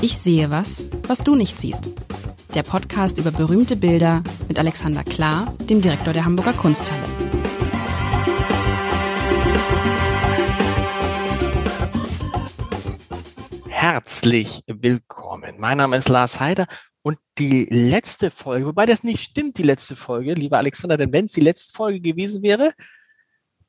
Ich 0.00 0.16
sehe 0.18 0.48
was, 0.48 0.84
was 1.08 1.24
du 1.24 1.34
nicht 1.34 1.58
siehst. 1.58 1.90
Der 2.54 2.62
Podcast 2.62 3.18
über 3.18 3.32
berühmte 3.32 3.74
Bilder 3.74 4.22
mit 4.46 4.56
Alexander 4.56 5.02
Klar, 5.02 5.52
dem 5.68 5.80
Direktor 5.80 6.12
der 6.12 6.24
Hamburger 6.24 6.52
Kunsthalle. 6.52 7.02
Herzlich 13.68 14.62
willkommen. 14.68 15.56
Mein 15.58 15.78
Name 15.78 15.96
ist 15.96 16.08
Lars 16.08 16.38
Heider 16.38 16.66
und 17.02 17.18
die 17.38 17.64
letzte 17.64 18.30
Folge, 18.30 18.66
wobei 18.66 18.86
das 18.86 19.02
nicht 19.02 19.20
stimmt, 19.20 19.58
die 19.58 19.64
letzte 19.64 19.96
Folge, 19.96 20.34
lieber 20.34 20.58
Alexander, 20.58 20.96
denn 20.96 21.12
wenn 21.12 21.24
es 21.24 21.32
die 21.32 21.40
letzte 21.40 21.72
Folge 21.72 22.00
gewesen 22.00 22.42
wäre, 22.44 22.72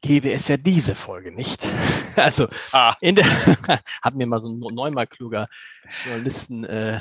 gäbe 0.01 0.31
es 0.31 0.47
ja 0.47 0.57
diese 0.57 0.95
Folge 0.95 1.31
nicht. 1.31 1.67
Also, 2.15 2.49
ah. 2.73 2.97
in 2.99 3.15
der, 3.15 3.25
hat 4.01 4.13
mir 4.13 4.27
mal 4.27 4.41
so 4.41 4.49
ein 4.49 4.59
neunmal 4.59 5.07
kluger 5.07 5.47
Journalisten, 6.03 6.65
äh, 6.65 6.99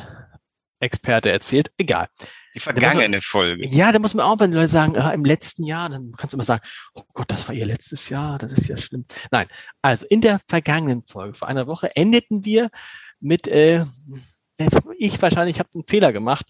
Experte 0.79 1.33
erzählt. 1.33 1.73
Egal. 1.77 2.06
Die 2.55 2.61
vergangene 2.61 3.09
man, 3.09 3.20
Folge. 3.20 3.66
Ja, 3.66 3.91
da 3.92 3.98
muss 3.98 4.15
man 4.15 4.27
auch, 4.27 4.39
wenn 4.39 4.53
Leute 4.53 4.69
sagen, 4.69 4.95
äh, 4.95 5.12
im 5.12 5.25
letzten 5.25 5.65
Jahr, 5.65 5.89
dann 5.89 6.12
kannst 6.16 6.33
du 6.33 6.37
immer 6.37 6.45
sagen, 6.45 6.62
oh 6.95 7.03
Gott, 7.15 7.30
das 7.30 7.48
war 7.48 7.55
ihr 7.55 7.66
letztes 7.66 8.09
Jahr, 8.09 8.39
das 8.39 8.53
ist 8.53 8.69
ja 8.69 8.77
schlimm. 8.77 9.05
Nein, 9.30 9.48
also 9.83 10.06
in 10.06 10.20
der 10.20 10.41
vergangenen 10.48 11.05
Folge 11.05 11.34
vor 11.34 11.48
einer 11.48 11.67
Woche 11.67 11.95
endeten 11.97 12.45
wir 12.45 12.70
mit, 13.20 13.48
äh, 13.48 13.84
ich 14.98 15.20
wahrscheinlich 15.20 15.59
habe 15.59 15.70
einen 15.75 15.87
Fehler 15.87 16.12
gemacht. 16.12 16.47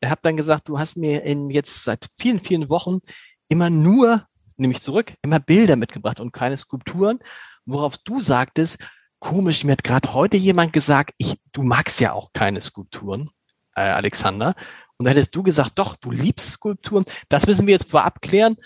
Ich 0.00 0.08
habe 0.08 0.20
dann 0.22 0.36
gesagt, 0.36 0.68
du 0.68 0.78
hast 0.78 0.96
mir 0.96 1.22
in 1.24 1.50
jetzt 1.50 1.84
seit 1.84 2.08
vielen, 2.18 2.40
vielen 2.40 2.68
Wochen 2.68 3.00
immer 3.48 3.68
nur 3.68 4.26
nämlich 4.60 4.82
zurück, 4.82 5.14
immer 5.22 5.40
Bilder 5.40 5.76
mitgebracht 5.76 6.20
und 6.20 6.32
keine 6.32 6.56
Skulpturen, 6.56 7.18
worauf 7.64 7.98
du 7.98 8.20
sagtest, 8.20 8.78
komisch, 9.18 9.64
mir 9.64 9.72
hat 9.72 9.84
gerade 9.84 10.14
heute 10.14 10.36
jemand 10.36 10.72
gesagt, 10.72 11.14
ich, 11.18 11.36
du 11.52 11.62
magst 11.62 12.00
ja 12.00 12.12
auch 12.12 12.32
keine 12.32 12.60
Skulpturen, 12.60 13.30
äh, 13.76 13.82
Alexander. 13.82 14.54
Und 14.96 15.04
da 15.04 15.10
hättest 15.10 15.34
du 15.34 15.42
gesagt, 15.42 15.78
doch, 15.78 15.96
du 15.96 16.10
liebst 16.10 16.52
Skulpturen. 16.52 17.04
Das 17.28 17.46
müssen 17.46 17.66
wir 17.66 17.72
jetzt 17.72 17.90
vorab 17.90 18.20
klären. 18.20 18.56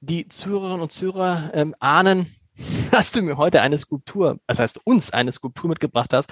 Die 0.00 0.28
Zuhörerinnen 0.28 0.82
und 0.82 0.92
Zuhörer 0.92 1.50
ähm, 1.54 1.74
ahnen, 1.80 2.34
dass 2.90 3.12
du 3.12 3.22
mir 3.22 3.36
heute 3.36 3.62
eine 3.62 3.78
Skulptur, 3.78 4.38
das 4.46 4.58
heißt 4.58 4.80
uns 4.84 5.10
eine 5.10 5.32
Skulptur 5.32 5.70
mitgebracht 5.70 6.12
hast. 6.12 6.30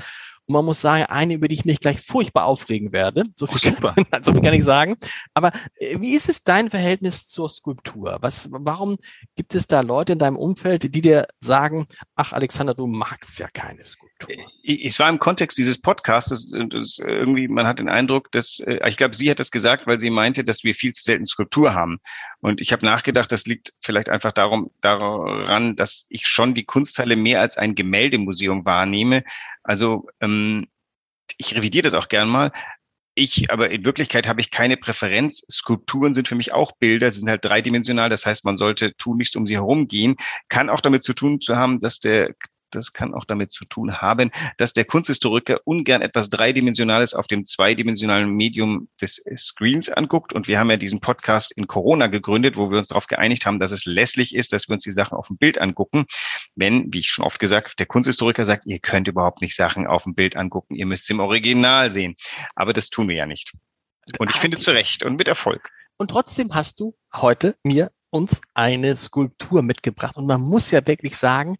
Und 0.48 0.54
man 0.54 0.64
muss 0.64 0.80
sagen, 0.80 1.04
eine, 1.04 1.34
über 1.34 1.46
die 1.46 1.56
ich 1.56 1.66
mich 1.66 1.78
gleich 1.78 2.00
furchtbar 2.00 2.46
aufregen 2.46 2.90
werde. 2.90 3.24
So 3.36 3.46
viel, 3.46 3.76
oh. 3.82 3.88
Kann, 3.88 4.06
so 4.24 4.32
viel 4.32 4.40
kann 4.40 4.54
ich 4.54 4.64
sagen. 4.64 4.96
Aber 5.34 5.52
äh, 5.78 6.00
wie 6.00 6.14
ist 6.14 6.30
es 6.30 6.42
dein 6.42 6.70
Verhältnis 6.70 7.28
zur 7.28 7.50
Skulptur? 7.50 8.16
Was, 8.22 8.48
warum 8.50 8.96
gibt 9.36 9.54
es 9.54 9.66
da 9.66 9.82
Leute 9.82 10.14
in 10.14 10.18
deinem 10.18 10.36
Umfeld, 10.36 10.94
die 10.94 11.02
dir 11.02 11.26
sagen, 11.40 11.86
ach 12.16 12.32
Alexander, 12.32 12.72
du 12.72 12.86
magst 12.86 13.38
ja 13.38 13.48
keine 13.52 13.84
Skulptur? 13.84 14.30
Ich, 14.62 14.84
ich 14.86 14.98
war 14.98 15.10
im 15.10 15.18
Kontext 15.18 15.58
dieses 15.58 15.78
Podcasts, 15.78 16.50
das 16.70 16.98
irgendwie, 16.98 17.46
man 17.46 17.66
hat 17.66 17.78
den 17.78 17.90
Eindruck, 17.90 18.32
dass, 18.32 18.60
äh, 18.60 18.80
ich 18.88 18.96
glaube, 18.96 19.14
sie 19.14 19.30
hat 19.30 19.40
das 19.40 19.50
gesagt, 19.50 19.86
weil 19.86 20.00
sie 20.00 20.08
meinte, 20.08 20.44
dass 20.44 20.64
wir 20.64 20.74
viel 20.74 20.94
zu 20.94 21.02
selten 21.02 21.26
Skulptur 21.26 21.74
haben. 21.74 21.98
Und 22.40 22.62
ich 22.62 22.72
habe 22.72 22.86
nachgedacht, 22.86 23.30
das 23.32 23.44
liegt 23.44 23.74
vielleicht 23.82 24.08
einfach 24.08 24.32
darum, 24.32 24.70
daran, 24.80 25.76
dass 25.76 26.06
ich 26.08 26.26
schon 26.26 26.54
die 26.54 26.64
Kunsthalle 26.64 27.16
mehr 27.16 27.42
als 27.42 27.58
ein 27.58 27.74
Gemäldemuseum 27.74 28.64
wahrnehme. 28.64 29.24
Also 29.62 30.06
ähm, 30.20 30.66
ich 31.36 31.54
revidiere 31.54 31.82
das 31.82 31.94
auch 31.94 32.08
gern 32.08 32.28
mal. 32.28 32.52
Ich, 33.14 33.50
aber 33.50 33.70
in 33.70 33.84
Wirklichkeit 33.84 34.28
habe 34.28 34.40
ich 34.40 34.50
keine 34.50 34.76
Präferenz. 34.76 35.44
Skulpturen 35.50 36.14
sind 36.14 36.28
für 36.28 36.36
mich 36.36 36.52
auch 36.52 36.72
Bilder, 36.78 37.10
sind 37.10 37.28
halt 37.28 37.44
dreidimensional. 37.44 38.08
Das 38.08 38.26
heißt, 38.26 38.44
man 38.44 38.56
sollte 38.56 38.94
tunlichst 38.96 39.36
um 39.36 39.46
sie 39.46 39.56
herumgehen. 39.56 40.16
Kann 40.48 40.70
auch 40.70 40.80
damit 40.80 41.02
zu 41.02 41.14
tun 41.14 41.40
zu 41.40 41.56
haben, 41.56 41.80
dass 41.80 41.98
der 41.98 42.34
das 42.70 42.92
kann 42.92 43.14
auch 43.14 43.24
damit 43.24 43.52
zu 43.52 43.64
tun 43.64 44.00
haben, 44.00 44.30
dass 44.56 44.72
der 44.72 44.84
Kunsthistoriker 44.84 45.60
ungern 45.64 46.02
etwas 46.02 46.30
Dreidimensionales 46.30 47.14
auf 47.14 47.26
dem 47.26 47.44
zweidimensionalen 47.44 48.30
Medium 48.30 48.88
des 49.00 49.22
Screens 49.36 49.88
anguckt. 49.88 50.32
Und 50.32 50.48
wir 50.48 50.58
haben 50.58 50.70
ja 50.70 50.76
diesen 50.76 51.00
Podcast 51.00 51.52
in 51.52 51.66
Corona 51.66 52.06
gegründet, 52.06 52.56
wo 52.56 52.70
wir 52.70 52.78
uns 52.78 52.88
darauf 52.88 53.06
geeinigt 53.06 53.46
haben, 53.46 53.58
dass 53.58 53.72
es 53.72 53.84
lässlich 53.84 54.34
ist, 54.34 54.52
dass 54.52 54.68
wir 54.68 54.74
uns 54.74 54.84
die 54.84 54.90
Sachen 54.90 55.16
auf 55.16 55.28
dem 55.28 55.38
Bild 55.38 55.60
angucken. 55.60 56.06
Wenn, 56.54 56.92
wie 56.92 57.00
ich 57.00 57.10
schon 57.10 57.24
oft 57.24 57.38
gesagt, 57.38 57.78
der 57.78 57.86
Kunsthistoriker 57.86 58.44
sagt, 58.44 58.66
ihr 58.66 58.78
könnt 58.78 59.08
überhaupt 59.08 59.40
nicht 59.40 59.56
Sachen 59.56 59.86
auf 59.86 60.04
dem 60.04 60.14
Bild 60.14 60.36
angucken, 60.36 60.74
ihr 60.74 60.86
müsst 60.86 61.04
es 61.04 61.10
im 61.10 61.20
Original 61.20 61.90
sehen. 61.90 62.14
Aber 62.54 62.72
das 62.72 62.90
tun 62.90 63.08
wir 63.08 63.16
ja 63.16 63.26
nicht. 63.26 63.52
Und 64.18 64.30
ich 64.30 64.36
finde 64.36 64.56
zu 64.56 64.70
Recht 64.70 65.02
und 65.02 65.16
mit 65.16 65.28
Erfolg. 65.28 65.70
Und 65.98 66.10
trotzdem 66.10 66.54
hast 66.54 66.80
du 66.80 66.96
heute 67.14 67.56
mir 67.64 67.90
uns 68.10 68.40
eine 68.54 68.96
Skulptur 68.96 69.62
mitgebracht. 69.62 70.16
Und 70.16 70.26
man 70.26 70.40
muss 70.40 70.70
ja 70.70 70.86
wirklich 70.86 71.16
sagen, 71.16 71.58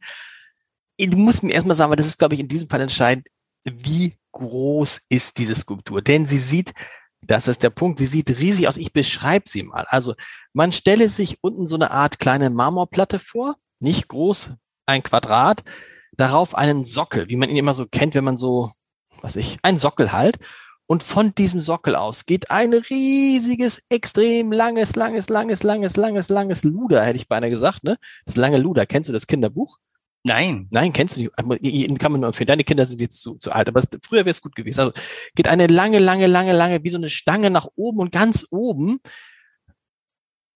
du 0.98 1.16
musst 1.16 1.42
mir 1.42 1.53
erstmal 1.53 1.76
sagen, 1.76 1.91
weil 1.91 1.97
das 1.97 2.06
ist, 2.06 2.19
glaube 2.19 2.34
ich, 2.34 2.41
in 2.41 2.48
diesem 2.48 2.69
Fall 2.69 2.81
entscheidend, 2.81 3.26
wie 3.64 4.14
groß 4.32 5.03
ist 5.09 5.38
diese 5.38 5.54
Skulptur? 5.54 6.03
Denn 6.03 6.26
sie 6.26 6.38
sieht, 6.38 6.75
das 7.22 7.48
ist 7.48 7.62
der 7.62 7.70
Punkt, 7.70 7.98
sie 7.98 8.06
sieht 8.06 8.38
riesig 8.38 8.69
aus. 8.69 8.76
Ich 8.76 8.92
beschreibe 8.92 9.48
sie 9.48 9.62
mal. 9.62 9.84
Also 9.88 10.14
man 10.53 10.72
stelle 10.72 11.09
sich 11.09 11.38
unten 11.41 11.66
so 11.66 11.76
eine 11.76 11.91
Art 11.91 12.19
kleine 12.19 12.50
Marmorplatte 12.50 13.19
vor, 13.19 13.56
nicht 13.81 14.09
groß, 14.09 14.53
ein 14.86 15.03
Quadrat, 15.03 15.62
darauf 16.16 16.54
einen 16.54 16.84
Sockel, 16.84 17.28
wie 17.28 17.36
man 17.36 17.50
ihn 17.50 17.56
immer 17.56 17.75
so 17.75 17.86
kennt, 17.86 18.15
wenn 18.15 18.25
man 18.25 18.36
so, 18.36 18.70
was 19.20 19.36
ich, 19.36 19.59
ein 19.62 19.78
Sockel 19.78 20.12
halt. 20.12 20.38
Und 20.86 21.03
von 21.03 21.34
diesem 21.34 21.60
Sockel 21.60 21.94
aus 21.97 22.25
geht 22.25 22.50
ein 22.50 22.72
riesiges, 22.72 23.82
extrem 23.91 24.53
langes, 24.53 24.97
langes, 24.97 25.28
langes, 25.28 25.62
langes, 25.62 25.97
langes, 25.97 26.28
langes 26.30 26.65
Luder, 26.65 27.04
hätte 27.04 27.19
ich 27.19 27.28
beinahe 27.28 27.50
gesagt, 27.50 27.84
ne? 27.84 27.98
Das 28.25 28.36
lange 28.36 28.56
Luder, 28.56 28.86
kennst 28.86 29.09
du 29.09 29.12
das 29.12 29.26
Kinderbuch? 29.26 29.76
Nein. 30.24 30.66
Nein, 30.70 30.92
kennst 30.92 31.16
du 31.16 31.20
nicht. 31.20 31.36
Kann 31.36 32.12
man 32.12 32.20
nur 32.20 32.28
empfehlen. 32.28 32.48
Deine 32.48 32.64
Kinder 32.64 32.86
sind 32.86 33.00
jetzt 33.00 33.20
zu, 33.20 33.36
zu 33.36 33.52
alt, 33.52 33.68
aber 33.68 33.80
es, 33.80 33.88
früher 34.02 34.20
wäre 34.20 34.30
es 34.30 34.42
gut 34.42 34.56
gewesen. 34.56 34.80
Also 34.80 34.92
geht 35.34 35.48
eine 35.48 35.66
lange, 35.66 35.98
lange, 35.98 36.26
lange, 36.26 36.52
lange, 36.52 36.82
wie 36.84 36.90
so 36.90 36.98
eine 36.98 37.10
Stange 37.10 37.50
nach 37.50 37.68
oben 37.76 38.00
und 38.00 38.12
ganz 38.12 38.46
oben 38.50 39.00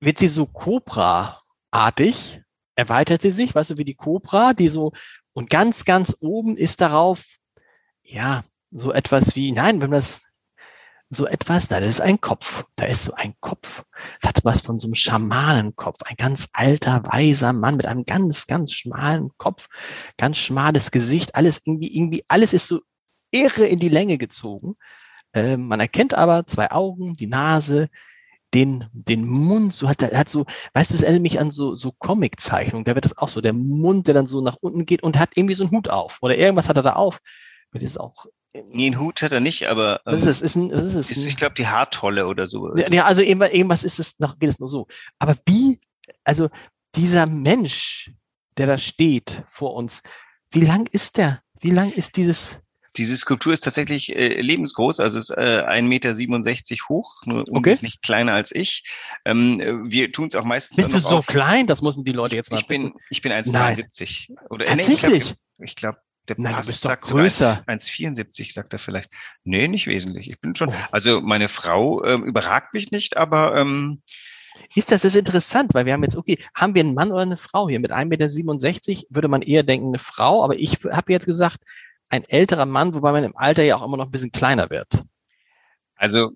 wird 0.01 0.19
sie 0.19 0.29
so 0.29 0.47
Cobra-artig, 0.47 2.43
erweitert 2.75 3.23
sie 3.23 3.31
sich, 3.31 3.55
weißt 3.55 3.71
du, 3.71 3.79
wie 3.79 3.85
die 3.85 3.95
Cobra, 3.95 4.53
die 4.53 4.69
so, 4.69 4.93
und 5.33 5.49
ganz, 5.49 5.85
ganz 5.85 6.17
oben 6.21 6.57
ist 6.57 6.81
darauf, 6.81 7.23
ja, 8.03 8.45
so 8.73 8.93
etwas 8.93 9.37
wie, 9.37 9.53
nein, 9.53 9.81
wenn 9.81 9.91
man 9.91 9.99
das 9.99 10.23
so 11.15 11.27
etwas, 11.27 11.69
das 11.69 11.87
ist 11.87 12.01
ein 12.01 12.21
Kopf. 12.21 12.65
Da 12.77 12.87
ist 12.87 13.05
so 13.05 13.13
ein 13.15 13.35
Kopf. 13.41 13.85
Das 14.21 14.31
hat 14.31 14.45
was 14.45 14.63
von 14.63 14.81
so 14.81 14.87
einem 14.87 14.95
Schamanenkopf. 14.95 15.99
Ein 16.05 16.17
ganz 16.17 16.49
alter, 16.55 17.03
weiser 17.05 17.53
Mann 17.53 17.77
mit 17.77 17.87
einem 17.87 18.05
ganz, 18.05 18.47
ganz 18.47 18.73
schmalen 18.73 19.31
Kopf, 19.37 19.69
ganz 20.17 20.39
schmales 20.39 20.91
Gesicht. 20.91 21.35
Alles 21.35 21.61
irgendwie, 21.65 21.95
irgendwie, 21.95 22.25
alles 22.29 22.55
ist 22.55 22.67
so 22.67 22.81
irre 23.31 23.67
in 23.67 23.79
die 23.79 23.91
Länge 23.91 24.17
gezogen. 24.17 24.75
Äh, 25.35 25.59
man 25.59 25.81
erkennt 25.81 26.15
aber 26.15 26.47
zwei 26.47 26.71
Augen, 26.71 27.15
die 27.15 27.27
Nase, 27.27 27.89
den, 28.55 28.87
den 28.93 29.27
Mund, 29.27 29.73
so 29.75 29.89
hat 29.89 30.03
er, 30.03 30.19
hat 30.19 30.29
so, 30.29 30.45
weißt 30.75 30.91
du, 30.91 30.95
es 30.95 31.03
erinnert 31.03 31.23
mich 31.23 31.41
an 31.41 31.53
so, 31.53 31.75
so 31.75 31.93
Comic-Zeichnungen, 31.93 32.85
da 32.85 32.95
wird 32.95 33.07
das 33.07 33.17
auch 33.17 33.31
so, 33.31 33.41
der 33.41 33.55
Mund, 33.55 34.07
der 34.07 34.15
dann 34.15 34.29
so 34.29 34.43
nach 34.43 34.57
unten 34.61 34.85
geht 34.85 35.03
und 35.03 35.19
hat 35.19 35.31
irgendwie 35.37 35.55
so 35.55 35.65
einen 35.65 35.73
Hut 35.73 35.89
auf 35.89 36.19
oder 36.21 36.37
irgendwas 36.37 36.69
hat 36.69 36.77
er 36.77 36.83
da 36.83 36.93
auf. 36.95 37.21
Das 37.73 37.83
ist 37.83 37.99
auch 37.99 38.27
Nee, 38.55 38.87
einen 38.87 39.01
Hut 39.01 39.23
hat 39.23 39.33
er 39.33 39.41
nicht, 39.41 39.69
aber 39.69 40.03
ähm, 40.07 40.13
was 40.13 40.23
ist 40.23 40.29
es? 40.29 40.43
Ist 40.43 40.57
ein, 40.57 40.73
was 40.73 40.85
ist 40.85 40.95
es? 40.95 41.11
Ist, 41.11 41.25
ich 41.25 41.37
glaube, 41.37 41.55
die 41.55 41.67
Haartolle 41.67 42.27
oder 42.27 42.47
so. 42.47 42.75
Ja, 42.77 42.89
ja 42.91 43.05
also 43.07 43.23
irgendwas 43.23 43.83
ist 43.83 43.99
es 43.99 44.19
noch, 44.19 44.39
geht 44.39 44.51
es 44.51 44.61
nur 44.61 44.69
so. 44.69 44.87
Aber 45.19 45.37
wie, 45.47 45.81
also 46.25 46.51
dieser 46.95 47.27
Mensch, 47.27 48.11
der 48.59 48.67
da 48.67 48.77
steht 48.77 49.45
vor 49.51 49.75
uns, 49.75 50.03
wie 50.51 50.61
lang 50.61 50.87
ist 50.93 51.17
der? 51.17 51.43
Wie 51.61 51.71
lang 51.71 51.93
ist 51.93 52.17
dieses? 52.17 52.59
Diese 52.97 53.17
Skulptur 53.17 53.55
ist 53.55 53.63
tatsächlich 53.63 54.15
äh, 54.15 54.39
lebensgroß, 54.39 55.01
also 55.01 55.19
ist 55.19 55.31
äh, 55.31 55.65
1,67 55.67 55.83
Meter 55.83 56.89
hoch, 56.91 57.23
nur 57.25 57.47
okay. 57.51 57.73
ist 57.73 57.83
nicht 57.83 58.03
kleiner 58.03 58.35
als 58.35 58.55
ich. 58.55 58.85
Ähm, 59.25 59.87
wir 59.87 60.13
tun 60.13 60.29
es 60.29 60.35
auch 60.35 60.45
meistens. 60.45 60.77
Bist 60.77 60.93
du 60.93 60.99
so 60.99 61.19
auf. 61.19 61.27
klein? 61.27 61.67
Das 61.67 61.81
müssen 61.81 62.05
die 62.05 62.13
Leute 62.13 62.37
jetzt 62.37 62.51
mal 62.51 62.61
ich 62.61 62.69
wissen. 62.69 62.91
Bin, 62.91 63.01
ich 63.09 63.23
bin 63.23 63.33
1,72. 63.33 64.37
Oder 64.51 64.67
Tatsächlich? 64.67 65.35
Nee, 65.59 65.65
ich 65.65 65.75
glaube, 65.75 65.97
glaub, 65.97 66.12
der 66.29 66.37
Nein, 66.39 66.55
Pass 66.55 66.67
du 66.67 66.73
bist 66.73 66.85
doch 66.85 67.01
größer. 67.01 67.65
1,74 67.67 68.53
sagt 68.53 68.73
er 68.73 68.79
vielleicht. 68.79 69.11
Nee, 69.45 69.69
nicht 69.69 69.87
wesentlich. 69.87 70.31
Ich 70.31 70.41
bin 70.41 70.55
schon, 70.55 70.69
oh. 70.69 70.75
also 70.91 71.21
meine 71.21 71.49
Frau 71.49 72.05
ähm, 72.05 72.25
überragt 72.25 72.75
mich 72.75 72.91
nicht, 72.91 73.17
aber 73.17 73.57
ähm, 73.57 74.03
ist 74.75 74.91
das, 74.91 75.03
das 75.03 75.15
ist 75.15 75.19
interessant, 75.19 75.75
weil 75.75 75.87
wir 75.87 75.93
haben 75.93 76.03
jetzt, 76.03 76.17
okay, 76.17 76.39
haben 76.55 76.75
wir 76.75 76.83
einen 76.83 76.95
Mann 76.95 77.11
oder 77.11 77.23
eine 77.23 77.37
Frau 77.37 77.69
hier? 77.69 77.81
Mit 77.81 77.91
1,67 77.91 78.89
Meter 78.89 79.03
würde 79.11 79.29
man 79.29 79.43
eher 79.43 79.63
denken, 79.63 79.89
eine 79.89 79.99
Frau, 79.99 80.45
aber 80.45 80.57
ich 80.57 80.79
habe 80.85 81.13
jetzt 81.13 81.27
gesagt, 81.27 81.59
ein 82.09 82.25
älterer 82.25 82.67
Mann, 82.67 82.95
wobei 82.95 83.13
man 83.13 83.25
im 83.25 83.37
Alter 83.37 83.63
ja 83.63 83.77
auch 83.77 83.87
immer 83.87 83.97
noch 83.97 84.07
ein 84.07 84.11
bisschen 84.11 84.33
kleiner 84.33 84.71
wird. 84.71 85.03
Also 85.97 86.33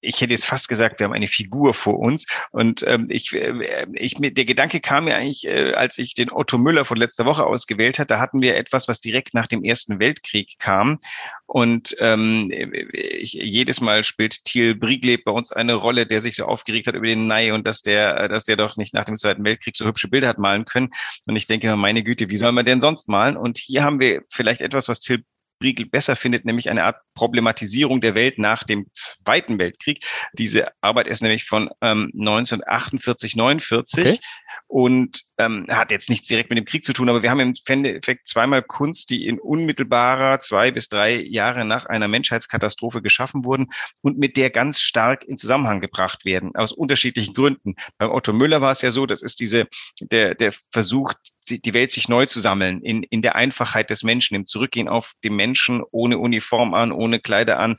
ich 0.00 0.20
hätte 0.20 0.32
jetzt 0.32 0.46
fast 0.46 0.68
gesagt, 0.68 0.98
wir 0.98 1.04
haben 1.04 1.12
eine 1.12 1.26
Figur 1.26 1.74
vor 1.74 1.98
uns. 1.98 2.26
Und 2.50 2.84
ähm, 2.86 3.06
ich, 3.10 3.32
äh, 3.34 3.86
ich, 3.94 4.14
der 4.18 4.44
Gedanke 4.44 4.80
kam 4.80 5.04
mir 5.04 5.16
eigentlich, 5.16 5.46
äh, 5.46 5.72
als 5.72 5.98
ich 5.98 6.14
den 6.14 6.32
Otto 6.32 6.58
Müller 6.58 6.84
von 6.84 6.96
letzter 6.96 7.26
Woche 7.26 7.44
ausgewählt 7.44 7.98
hat. 7.98 8.10
Da 8.10 8.18
hatten 8.18 8.42
wir 8.42 8.56
etwas, 8.56 8.88
was 8.88 9.00
direkt 9.00 9.34
nach 9.34 9.46
dem 9.46 9.64
Ersten 9.64 9.98
Weltkrieg 9.98 10.56
kam. 10.58 10.98
Und 11.46 11.96
ähm, 11.98 12.48
ich, 12.92 13.32
jedes 13.32 13.80
Mal 13.80 14.04
spielt 14.04 14.44
Thiel 14.44 14.74
Briegleb 14.74 15.24
bei 15.24 15.32
uns 15.32 15.52
eine 15.52 15.74
Rolle, 15.74 16.06
der 16.06 16.20
sich 16.20 16.36
so 16.36 16.44
aufgeregt 16.44 16.86
hat 16.86 16.94
über 16.94 17.06
den 17.06 17.26
Nei 17.26 17.52
und 17.52 17.66
dass 17.66 17.82
der, 17.82 18.28
dass 18.28 18.44
der 18.44 18.56
doch 18.56 18.76
nicht 18.76 18.94
nach 18.94 19.04
dem 19.04 19.16
Zweiten 19.16 19.44
Weltkrieg 19.44 19.76
so 19.76 19.84
hübsche 19.84 20.08
Bilder 20.08 20.28
hat 20.28 20.38
malen 20.38 20.64
können. 20.64 20.90
Und 21.26 21.36
ich 21.36 21.46
denke, 21.46 21.74
meine 21.76 22.02
Güte, 22.02 22.30
wie 22.30 22.36
soll 22.36 22.52
man 22.52 22.64
denn 22.64 22.80
sonst 22.80 23.08
malen? 23.08 23.36
Und 23.36 23.58
hier 23.58 23.82
haben 23.82 24.00
wir 24.00 24.22
vielleicht 24.30 24.60
etwas, 24.60 24.88
was 24.88 25.00
Thiel 25.00 25.24
Briegel 25.60 25.86
besser 25.86 26.16
findet, 26.16 26.44
nämlich 26.44 26.68
eine 26.70 26.84
Art 26.84 26.96
Problematisierung 27.14 28.00
der 28.00 28.14
Welt 28.14 28.38
nach 28.38 28.64
dem 28.64 28.86
Zweiten 28.94 29.58
Weltkrieg. 29.58 30.04
Diese 30.32 30.68
Arbeit 30.80 31.06
ist 31.06 31.22
nämlich 31.22 31.44
von 31.44 31.70
ähm, 31.82 32.10
1948, 32.18 33.36
49 33.36 34.06
okay. 34.08 34.18
und 34.66 35.20
ähm, 35.40 35.66
hat 35.68 35.90
jetzt 35.90 36.10
nichts 36.10 36.26
direkt 36.26 36.50
mit 36.50 36.58
dem 36.58 36.64
Krieg 36.64 36.84
zu 36.84 36.92
tun, 36.92 37.08
aber 37.08 37.22
wir 37.22 37.30
haben 37.30 37.40
im 37.40 37.54
Endeffekt 37.66 38.26
zweimal 38.26 38.62
Kunst, 38.62 39.10
die 39.10 39.26
in 39.26 39.38
unmittelbarer 39.40 40.38
zwei 40.40 40.70
bis 40.70 40.88
drei 40.88 41.16
Jahre 41.16 41.64
nach 41.64 41.86
einer 41.86 42.08
Menschheitskatastrophe 42.08 43.00
geschaffen 43.00 43.44
wurden 43.44 43.68
und 44.02 44.18
mit 44.18 44.36
der 44.36 44.50
ganz 44.50 44.80
stark 44.80 45.24
in 45.24 45.38
Zusammenhang 45.38 45.80
gebracht 45.80 46.24
werden, 46.24 46.54
aus 46.54 46.72
unterschiedlichen 46.72 47.34
Gründen. 47.34 47.74
Beim 47.98 48.10
Otto 48.10 48.32
Müller 48.32 48.60
war 48.60 48.72
es 48.72 48.82
ja 48.82 48.90
so, 48.90 49.06
das 49.06 49.22
ist 49.22 49.40
diese, 49.40 49.66
der, 50.00 50.34
der 50.34 50.52
Versuch, 50.70 51.12
die 51.48 51.74
Welt 51.74 51.90
sich 51.90 52.08
neu 52.08 52.26
zu 52.26 52.40
sammeln, 52.40 52.82
in, 52.82 53.02
in 53.02 53.22
der 53.22 53.34
Einfachheit 53.34 53.90
des 53.90 54.04
Menschen, 54.04 54.34
im 54.34 54.46
Zurückgehen 54.46 54.88
auf 54.88 55.12
den 55.24 55.34
Menschen, 55.34 55.82
ohne 55.90 56.18
Uniform 56.18 56.74
an, 56.74 56.92
ohne 56.92 57.18
Kleider 57.18 57.58
an, 57.58 57.76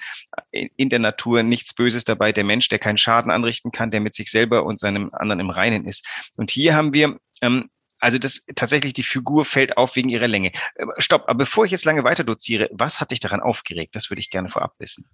in 0.52 0.90
der 0.90 1.00
Natur, 1.00 1.44
nichts 1.44 1.74
Böses 1.74 2.04
dabei, 2.04 2.32
der 2.32 2.44
Mensch, 2.44 2.68
der 2.70 2.80
keinen 2.80 2.98
Schaden 2.98 3.32
anrichten 3.32 3.72
kann, 3.72 3.92
der 3.92 4.02
mit 4.02 4.16
sich 4.16 4.32
selber 4.32 4.66
und 4.66 4.80
seinem 4.80 5.10
anderen 5.14 5.40
im 5.40 5.50
Reinen 5.50 5.86
ist. 5.86 6.06
Und 6.36 6.52
hier 6.52 6.76
haben 6.76 6.94
wir 6.94 7.20
ähm, 7.42 7.70
also 8.00 8.18
das 8.18 8.44
tatsächlich 8.56 8.94
die 8.94 9.04
Figur 9.04 9.46
fällt 9.46 9.78
auf 9.78 9.96
wegen 9.96 10.10
ihrer 10.10 10.28
Länge. 10.28 10.52
Äh, 10.76 10.86
stopp, 10.98 11.24
aber 11.28 11.40
bevor 11.40 11.66
ich 11.66 11.72
jetzt 11.72 11.86
lange 11.86 12.04
weiter 12.04 12.24
doziere, 12.24 12.70
was 12.72 13.00
hat 13.00 13.12
dich 13.12 13.20
daran 13.20 13.42
aufgeregt? 13.42 13.96
Das 13.96 14.10
würde 14.10 14.20
ich 14.20 14.30
gerne 14.30 14.50
vorab 14.50 14.74
wissen. 14.80 15.08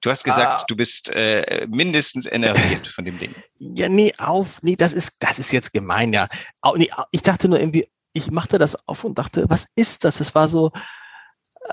Du 0.00 0.10
hast 0.10 0.22
gesagt, 0.22 0.62
ah. 0.62 0.64
du 0.68 0.76
bist 0.76 1.10
äh, 1.10 1.66
mindestens 1.68 2.26
enerviert 2.26 2.86
von 2.86 3.04
dem 3.04 3.18
Ding. 3.18 3.34
Ja, 3.58 3.88
nee, 3.88 4.14
auf, 4.18 4.62
nee, 4.62 4.76
das 4.76 4.92
ist, 4.92 5.16
das 5.18 5.40
ist 5.40 5.52
jetzt 5.52 5.72
gemein, 5.72 6.12
ja. 6.12 6.28
Auch, 6.60 6.76
nee, 6.76 6.90
ich 7.10 7.22
dachte 7.22 7.48
nur 7.48 7.58
irgendwie, 7.58 7.88
ich 8.12 8.30
machte 8.30 8.58
das 8.58 8.76
auf 8.86 9.02
und 9.02 9.18
dachte, 9.18 9.46
was 9.48 9.66
ist 9.74 10.04
das? 10.04 10.20
Es 10.20 10.36
war 10.36 10.46
so, 10.46 10.70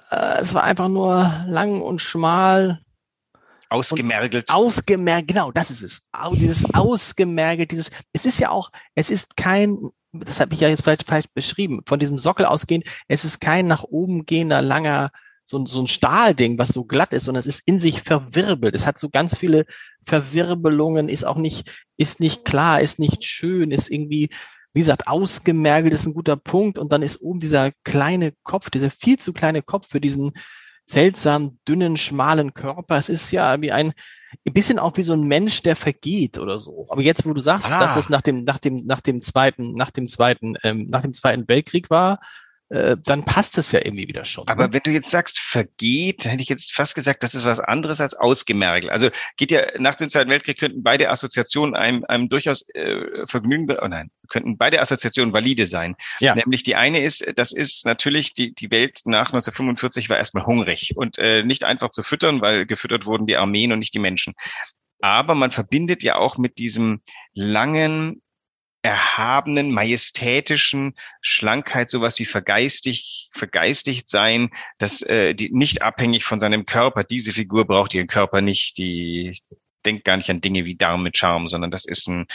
äh, 0.09 0.39
es 0.39 0.53
war 0.55 0.63
einfach 0.63 0.87
nur 0.87 1.45
lang 1.47 1.81
und 1.81 2.01
schmal. 2.01 2.79
Ausgemergelt. 3.69 4.49
Ausgemergelt, 4.49 5.27
genau, 5.27 5.51
das 5.51 5.71
ist 5.71 5.81
es. 5.81 6.07
Dieses 6.33 6.65
ausgemergelt, 6.73 7.71
dieses, 7.71 7.91
es 8.13 8.25
ist 8.25 8.39
ja 8.39 8.49
auch, 8.49 8.71
es 8.95 9.09
ist 9.09 9.35
kein, 9.37 9.89
das 10.11 10.39
habe 10.39 10.53
ich 10.53 10.59
ja 10.59 10.69
jetzt 10.69 10.83
vielleicht 10.83 11.07
falsch 11.07 11.27
beschrieben, 11.33 11.81
von 11.85 11.99
diesem 11.99 12.19
Sockel 12.19 12.45
ausgehend, 12.45 12.85
es 13.07 13.25
ist 13.25 13.39
kein 13.41 13.67
nach 13.67 13.83
oben 13.83 14.25
gehender, 14.25 14.61
langer 14.61 15.11
so, 15.45 15.63
so 15.65 15.81
ein 15.81 15.87
Stahlding, 15.87 16.57
was 16.57 16.69
so 16.69 16.83
glatt 16.83 17.13
ist, 17.13 17.25
sondern 17.25 17.39
es 17.39 17.47
ist 17.47 17.61
in 17.65 17.79
sich 17.79 18.01
verwirbelt. 18.01 18.75
Es 18.75 18.87
hat 18.87 18.97
so 18.97 19.09
ganz 19.09 19.37
viele 19.37 19.65
Verwirbelungen, 20.03 21.07
ist 21.07 21.23
auch 21.23 21.37
nicht, 21.37 21.85
ist 21.97 22.19
nicht 22.19 22.45
klar, 22.45 22.81
ist 22.81 22.97
nicht 22.97 23.23
schön, 23.23 23.71
ist 23.71 23.91
irgendwie, 23.91 24.29
wie 24.73 24.79
gesagt, 24.79 25.07
ausgemergelt 25.07 25.93
ist 25.93 26.07
ein 26.07 26.15
guter 26.15 26.35
Punkt. 26.35 26.79
Und 26.79 26.91
dann 26.91 27.03
ist 27.03 27.21
oben 27.21 27.39
dieser 27.39 27.71
kleine 27.83 28.33
Kopf, 28.43 28.71
dieser 28.71 28.89
viel 28.89 29.19
zu 29.19 29.33
kleine 29.33 29.61
Kopf 29.61 29.87
für 29.89 30.01
diesen 30.01 30.31
seltsam 30.85 31.57
dünnen, 31.67 31.97
schmalen 31.97 32.53
Körper. 32.53 32.97
Es 32.97 33.09
ist 33.09 33.31
ja 33.31 33.61
wie 33.61 33.71
ein, 33.71 33.93
ein 34.45 34.53
bisschen 34.53 34.79
auch 34.79 34.97
wie 34.97 35.03
so 35.03 35.13
ein 35.13 35.23
Mensch, 35.23 35.63
der 35.63 35.75
vergeht 35.75 36.37
oder 36.37 36.59
so. 36.59 36.87
Aber 36.89 37.01
jetzt, 37.01 37.25
wo 37.25 37.33
du 37.33 37.41
sagst, 37.41 37.71
ah. 37.71 37.79
dass 37.79 37.95
es 37.95 38.09
nach 38.09 38.21
dem, 38.21 38.43
nach 38.43 38.59
dem, 38.59 38.77
nach 38.85 39.01
dem 39.01 39.21
zweiten, 39.21 39.73
nach 39.73 39.91
dem 39.91 40.07
zweiten, 40.07 40.55
ähm, 40.63 40.87
nach 40.89 41.01
dem 41.01 41.13
zweiten 41.13 41.47
Weltkrieg 41.47 41.89
war, 41.89 42.19
äh, 42.69 42.97
dann 43.03 43.23
passt 43.25 43.57
es 43.59 43.71
ja 43.71 43.79
irgendwie 43.83 44.07
wieder 44.07 44.25
schon. 44.25 44.47
Aber 44.47 44.67
ne? 44.67 44.73
wenn 44.73 44.81
du 44.83 44.91
jetzt 44.91 45.11
sagst, 45.11 45.37
vergeht, 45.39 46.25
hätte 46.25 46.41
ich 46.41 46.49
jetzt 46.49 46.73
fast 46.73 46.95
gesagt, 46.95 47.21
das 47.21 47.35
ist 47.35 47.45
was 47.45 47.59
anderes 47.59 48.01
als 48.01 48.15
ausgemergelt. 48.15 48.91
Also 48.91 49.09
geht 49.37 49.51
ja 49.51 49.67
nach 49.77 49.95
dem 49.95 50.09
Zweiten 50.09 50.31
Weltkrieg 50.31 50.59
könnten 50.59 50.81
beide 50.81 51.11
Assoziationen 51.11 51.75
einem, 51.75 52.03
einem 52.05 52.27
durchaus 52.27 52.67
äh, 52.69 53.25
Vergnügen, 53.27 53.67
oh 53.79 53.87
nein, 53.87 54.09
könnten 54.29 54.57
beide 54.57 54.81
Assoziationen 54.81 55.31
valide 55.31 55.67
sein. 55.67 55.95
Ja. 56.19 56.33
Nämlich 56.33 56.63
die 56.63 56.75
eine 56.75 57.03
ist, 57.03 57.25
das 57.35 57.51
ist 57.51 57.85
natürlich, 57.85 58.33
die, 58.33 58.55
die 58.55 58.71
Welt 58.71 59.01
nach 59.05 59.27
1945 59.27 60.09
war 60.09 60.17
erstmal 60.17 60.45
hungrig 60.45 60.93
und 60.95 61.19
äh, 61.19 61.43
nicht 61.43 61.63
einfach 61.63 61.91
zu 61.91 62.01
füttern, 62.01 62.41
weil 62.41 62.65
gefüttert 62.65 63.05
wurden 63.05 63.27
die 63.27 63.37
Armeen 63.37 63.73
und 63.73 63.79
nicht 63.79 63.93
die 63.93 63.99
Menschen. 63.99 64.33
Aber 65.01 65.35
man 65.35 65.51
verbindet 65.51 66.01
ja 66.01 66.15
auch 66.15 66.37
mit 66.37 66.57
diesem 66.57 67.01
langen, 67.33 68.23
erhabenen, 68.85 69.71
majestätischen 69.71 70.93
Schlankheit, 71.19 71.89
sowas 71.89 72.19
wie 72.19 72.25
vergeistigt, 72.25 73.31
vergeistigt 73.33 74.07
sein, 74.07 74.51
dass 74.77 75.01
äh, 75.01 75.33
die 75.33 75.49
nicht 75.51 75.81
abhängig 75.81 76.23
von 76.23 76.39
seinem 76.39 76.67
Körper. 76.67 77.03
Diese 77.03 77.31
Figur 77.31 77.65
braucht 77.65 77.95
ihren 77.95 78.05
Körper 78.05 78.41
nicht, 78.41 78.77
die 78.77 79.39
denkt 79.87 80.05
gar 80.05 80.17
nicht 80.17 80.29
an 80.29 80.39
Dinge 80.39 80.65
wie 80.65 80.75
Darm 80.75 81.01
mit 81.01 81.17
Charme, 81.17 81.47
sondern 81.47 81.71
das 81.71 81.85
ist 81.85 82.07
ein 82.07 82.27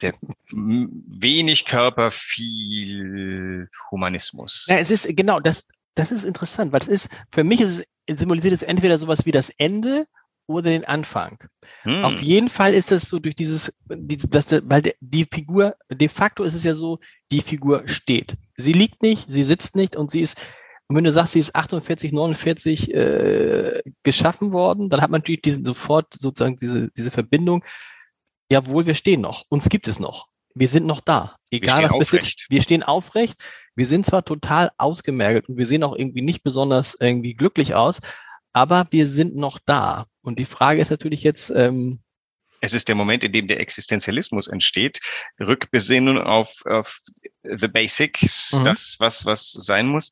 der 0.00 0.14
wenig 0.50 1.66
Körper, 1.66 2.10
viel 2.10 3.68
Humanismus. 3.90 4.64
Ja, 4.68 4.78
es 4.78 4.90
ist 4.90 5.14
genau 5.14 5.40
das. 5.40 5.68
Das 5.94 6.10
ist 6.10 6.24
interessant, 6.24 6.72
weil 6.72 6.80
es 6.80 6.88
ist 6.88 7.10
für 7.32 7.44
mich 7.44 7.60
ist 7.60 7.84
es 8.06 8.18
symbolisiert 8.20 8.54
es 8.54 8.62
entweder 8.62 8.98
sowas 8.98 9.26
wie 9.26 9.32
das 9.32 9.50
Ende 9.50 10.06
oder 10.46 10.70
den 10.70 10.84
Anfang. 10.84 11.38
Hm. 11.82 12.04
Auf 12.04 12.20
jeden 12.20 12.48
Fall 12.48 12.74
ist 12.74 12.92
das 12.92 13.08
so 13.08 13.18
durch 13.18 13.34
dieses, 13.34 13.72
die, 13.88 14.16
das, 14.16 14.46
weil 14.64 14.94
die 15.00 15.26
Figur, 15.30 15.74
de 15.90 16.08
facto 16.08 16.44
ist 16.44 16.54
es 16.54 16.64
ja 16.64 16.74
so, 16.74 16.98
die 17.32 17.40
Figur 17.40 17.82
steht. 17.86 18.36
Sie 18.56 18.72
liegt 18.72 19.02
nicht, 19.02 19.28
sie 19.28 19.42
sitzt 19.42 19.76
nicht 19.76 19.96
und 19.96 20.10
sie 20.10 20.20
ist, 20.20 20.40
wenn 20.88 21.04
du 21.04 21.12
sagst, 21.12 21.32
sie 21.32 21.40
ist 21.40 21.54
48, 21.54 22.12
49 22.12 22.94
äh, 22.94 23.82
geschaffen 24.02 24.52
worden, 24.52 24.88
dann 24.88 25.00
hat 25.00 25.10
man 25.10 25.20
natürlich 25.20 25.42
diesen 25.42 25.64
sofort 25.64 26.14
sozusagen 26.14 26.56
diese, 26.56 26.90
diese 26.92 27.10
Verbindung. 27.10 27.64
Jawohl, 28.50 28.86
wir 28.86 28.94
stehen 28.94 29.20
noch. 29.20 29.44
Uns 29.48 29.68
gibt 29.68 29.88
es 29.88 29.98
noch. 29.98 30.28
Wir 30.54 30.68
sind 30.68 30.86
noch 30.86 31.00
da. 31.00 31.36
Egal 31.50 31.84
was 31.84 31.98
passiert. 31.98 32.46
Wir 32.48 32.62
stehen 32.62 32.82
aufrecht. 32.82 33.36
Wir 33.74 33.86
sind 33.86 34.06
zwar 34.06 34.24
total 34.24 34.70
ausgemergelt 34.78 35.48
und 35.48 35.58
wir 35.58 35.66
sehen 35.66 35.82
auch 35.82 35.94
irgendwie 35.94 36.22
nicht 36.22 36.42
besonders 36.42 36.96
irgendwie 36.98 37.34
glücklich 37.34 37.74
aus, 37.74 38.00
aber 38.54 38.86
wir 38.90 39.06
sind 39.06 39.36
noch 39.36 39.58
da. 39.64 40.06
Und 40.26 40.38
die 40.38 40.44
Frage 40.44 40.80
ist 40.80 40.90
natürlich 40.90 41.22
jetzt, 41.22 41.50
ähm, 41.50 42.00
es 42.60 42.74
ist 42.74 42.88
der 42.88 42.94
Moment, 42.94 43.22
in 43.22 43.32
dem 43.32 43.46
der 43.46 43.60
Existenzialismus 43.60 44.48
entsteht, 44.48 45.00
Rückbesinnung 45.38 46.18
auf, 46.18 46.62
auf 46.64 47.00
the 47.42 47.68
basics, 47.68 48.52
mhm. 48.52 48.64
das, 48.64 48.96
was, 48.98 49.24
was 49.24 49.52
sein 49.52 49.86
muss. 49.86 50.10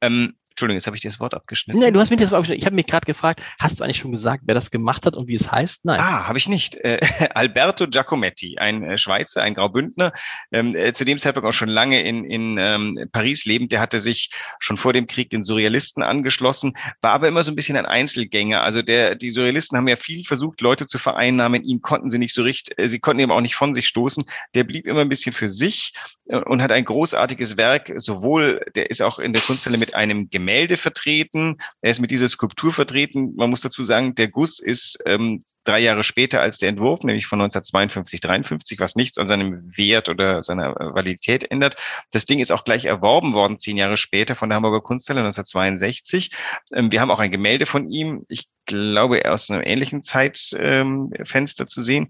Ähm, 0.00 0.36
Entschuldigung, 0.60 0.76
jetzt 0.76 0.86
habe 0.86 0.96
ich 0.96 1.00
dir 1.00 1.08
das 1.08 1.20
Wort 1.20 1.32
abgeschnitten. 1.32 1.80
Nein, 1.80 1.94
du 1.94 2.00
hast 2.00 2.10
mir 2.10 2.18
das 2.18 2.30
Wort 2.30 2.40
abgeschnitten. 2.40 2.60
Ich 2.60 2.66
habe 2.66 2.76
mich 2.76 2.86
gerade 2.86 3.06
gefragt, 3.06 3.40
hast 3.58 3.80
du 3.80 3.84
eigentlich 3.84 3.96
schon 3.96 4.12
gesagt, 4.12 4.42
wer 4.44 4.54
das 4.54 4.70
gemacht 4.70 5.06
hat 5.06 5.16
und 5.16 5.26
wie 5.26 5.34
es 5.34 5.50
heißt? 5.50 5.86
Nein. 5.86 5.98
Ah, 5.98 6.28
habe 6.28 6.36
ich 6.36 6.50
nicht. 6.50 6.74
Äh, 6.76 7.00
Alberto 7.34 7.88
Giacometti, 7.88 8.58
ein 8.58 8.82
äh, 8.82 8.98
Schweizer, 8.98 9.40
ein 9.42 9.54
Graubündner, 9.54 10.12
ähm, 10.52 10.74
äh, 10.74 10.92
zu 10.92 11.06
dem 11.06 11.18
Zeitpunkt 11.18 11.48
auch 11.48 11.54
schon 11.54 11.70
lange 11.70 12.02
in, 12.02 12.24
in 12.24 12.58
ähm, 12.58 13.08
Paris 13.10 13.46
lebend. 13.46 13.72
Der 13.72 13.80
hatte 13.80 14.00
sich 14.00 14.30
schon 14.58 14.76
vor 14.76 14.92
dem 14.92 15.06
Krieg 15.06 15.30
den 15.30 15.44
Surrealisten 15.44 16.02
angeschlossen, 16.02 16.74
war 17.00 17.12
aber 17.12 17.28
immer 17.28 17.42
so 17.42 17.50
ein 17.50 17.56
bisschen 17.56 17.78
ein 17.78 17.86
Einzelgänger. 17.86 18.62
Also 18.62 18.82
der, 18.82 19.14
die 19.14 19.30
Surrealisten 19.30 19.78
haben 19.78 19.88
ja 19.88 19.96
viel 19.96 20.24
versucht, 20.24 20.60
Leute 20.60 20.86
zu 20.86 20.98
vereinnahmen. 20.98 21.64
Ihn 21.64 21.80
konnten 21.80 22.10
sie 22.10 22.18
nicht 22.18 22.34
so 22.34 22.42
richtig, 22.42 22.78
äh, 22.78 22.86
sie 22.86 22.98
konnten 22.98 23.20
eben 23.20 23.32
auch 23.32 23.40
nicht 23.40 23.54
von 23.54 23.72
sich 23.72 23.88
stoßen. 23.88 24.26
Der 24.54 24.64
blieb 24.64 24.86
immer 24.86 25.00
ein 25.00 25.08
bisschen 25.08 25.32
für 25.32 25.48
sich 25.48 25.94
äh, 26.28 26.36
und 26.36 26.60
hat 26.60 26.70
ein 26.70 26.84
großartiges 26.84 27.56
Werk, 27.56 27.94
sowohl, 27.96 28.60
der 28.74 28.90
ist 28.90 29.00
auch 29.00 29.18
in 29.18 29.32
der 29.32 29.42
Kunsthalle 29.42 29.78
mit 29.78 29.94
einem 29.94 30.28
Gemälde 30.28 30.49
Gemälde 30.50 30.76
vertreten, 30.76 31.58
er 31.80 31.92
ist 31.92 32.00
mit 32.00 32.10
dieser 32.10 32.28
Skulptur 32.28 32.72
vertreten. 32.72 33.34
Man 33.36 33.50
muss 33.50 33.60
dazu 33.60 33.84
sagen, 33.84 34.16
der 34.16 34.26
Guss 34.26 34.58
ist 34.58 34.98
ähm, 35.06 35.44
drei 35.62 35.78
Jahre 35.78 36.02
später 36.02 36.40
als 36.40 36.58
der 36.58 36.70
Entwurf, 36.70 37.04
nämlich 37.04 37.26
von 37.26 37.40
1952, 37.40 38.20
53, 38.20 38.80
was 38.80 38.96
nichts 38.96 39.16
an 39.18 39.28
seinem 39.28 39.54
Wert 39.76 40.08
oder 40.08 40.42
seiner 40.42 40.74
Validität 40.74 41.48
ändert. 41.48 41.76
Das 42.10 42.26
Ding 42.26 42.40
ist 42.40 42.50
auch 42.50 42.64
gleich 42.64 42.84
erworben 42.84 43.32
worden, 43.32 43.58
zehn 43.58 43.76
Jahre 43.76 43.96
später 43.96 44.34
von 44.34 44.48
der 44.48 44.56
Hamburger 44.56 44.80
Kunsthalle 44.80 45.20
1962. 45.20 46.32
Ähm, 46.72 46.90
wir 46.90 47.00
haben 47.00 47.12
auch 47.12 47.20
ein 47.20 47.30
Gemälde 47.30 47.66
von 47.66 47.88
ihm. 47.88 48.26
Ich 48.28 48.48
glaube, 48.66 49.30
aus 49.30 49.50
einem 49.50 49.62
ähnlichen 49.62 50.02
Zeitfenster 50.02 51.62
ähm, 51.62 51.68
zu 51.68 51.80
sehen. 51.80 52.08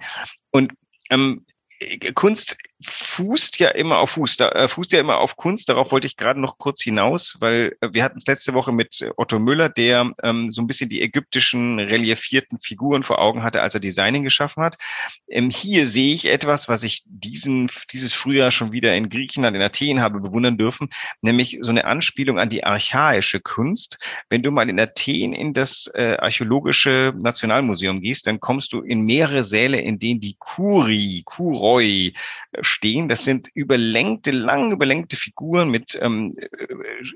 Und 0.50 0.72
ähm, 1.10 1.44
Kunst 2.14 2.56
fußt 2.82 3.58
ja 3.58 3.68
immer 3.68 3.98
auf 3.98 4.12
Fuß, 4.12 4.36
da, 4.38 4.48
äh, 4.50 4.68
fußt 4.68 4.92
ja 4.92 5.00
immer 5.00 5.18
auf 5.18 5.36
Kunst. 5.36 5.68
Darauf 5.68 5.92
wollte 5.92 6.06
ich 6.06 6.16
gerade 6.16 6.40
noch 6.40 6.58
kurz 6.58 6.82
hinaus, 6.82 7.36
weil 7.40 7.76
äh, 7.80 7.88
wir 7.92 8.02
hatten 8.02 8.18
es 8.18 8.26
letzte 8.26 8.54
Woche 8.54 8.72
mit 8.72 9.04
Otto 9.16 9.38
Müller, 9.38 9.68
der 9.68 10.12
ähm, 10.22 10.50
so 10.50 10.62
ein 10.62 10.66
bisschen 10.66 10.88
die 10.88 11.02
ägyptischen 11.02 11.78
reliefierten 11.78 12.58
Figuren 12.58 13.02
vor 13.02 13.18
Augen 13.18 13.42
hatte, 13.42 13.60
als 13.62 13.74
er 13.74 13.80
Designing 13.80 14.22
geschaffen 14.22 14.62
hat. 14.62 14.78
Ähm, 15.28 15.50
hier 15.50 15.86
sehe 15.86 16.14
ich 16.14 16.26
etwas, 16.26 16.68
was 16.68 16.82
ich 16.82 17.02
diesen, 17.06 17.70
dieses 17.92 18.14
Frühjahr 18.14 18.50
schon 18.50 18.72
wieder 18.72 18.94
in 18.94 19.10
Griechenland, 19.10 19.56
in 19.56 19.62
Athen 19.62 20.00
habe 20.00 20.20
bewundern 20.20 20.56
dürfen, 20.56 20.88
nämlich 21.20 21.58
so 21.60 21.70
eine 21.70 21.84
Anspielung 21.84 22.38
an 22.38 22.48
die 22.48 22.64
archaische 22.64 23.40
Kunst. 23.40 23.98
Wenn 24.30 24.42
du 24.42 24.50
mal 24.50 24.70
in 24.70 24.80
Athen 24.80 25.34
in 25.34 25.52
das 25.52 25.90
äh, 25.94 26.16
archäologische 26.18 27.12
Nationalmuseum 27.16 28.00
gehst, 28.00 28.26
dann 28.26 28.40
kommst 28.40 28.72
du 28.72 28.80
in 28.80 29.02
mehrere 29.02 29.44
Säle, 29.44 29.80
in 29.80 29.98
denen 29.98 30.20
die 30.20 30.36
Kuri, 30.38 31.22
Kuroi, 31.24 32.12
stehen. 32.70 33.08
Das 33.08 33.24
sind 33.24 33.48
überlängte, 33.54 34.30
lang 34.30 34.72
überlängte 34.72 35.16
Figuren 35.16 35.70
mit 35.70 35.98
ähm, 36.00 36.36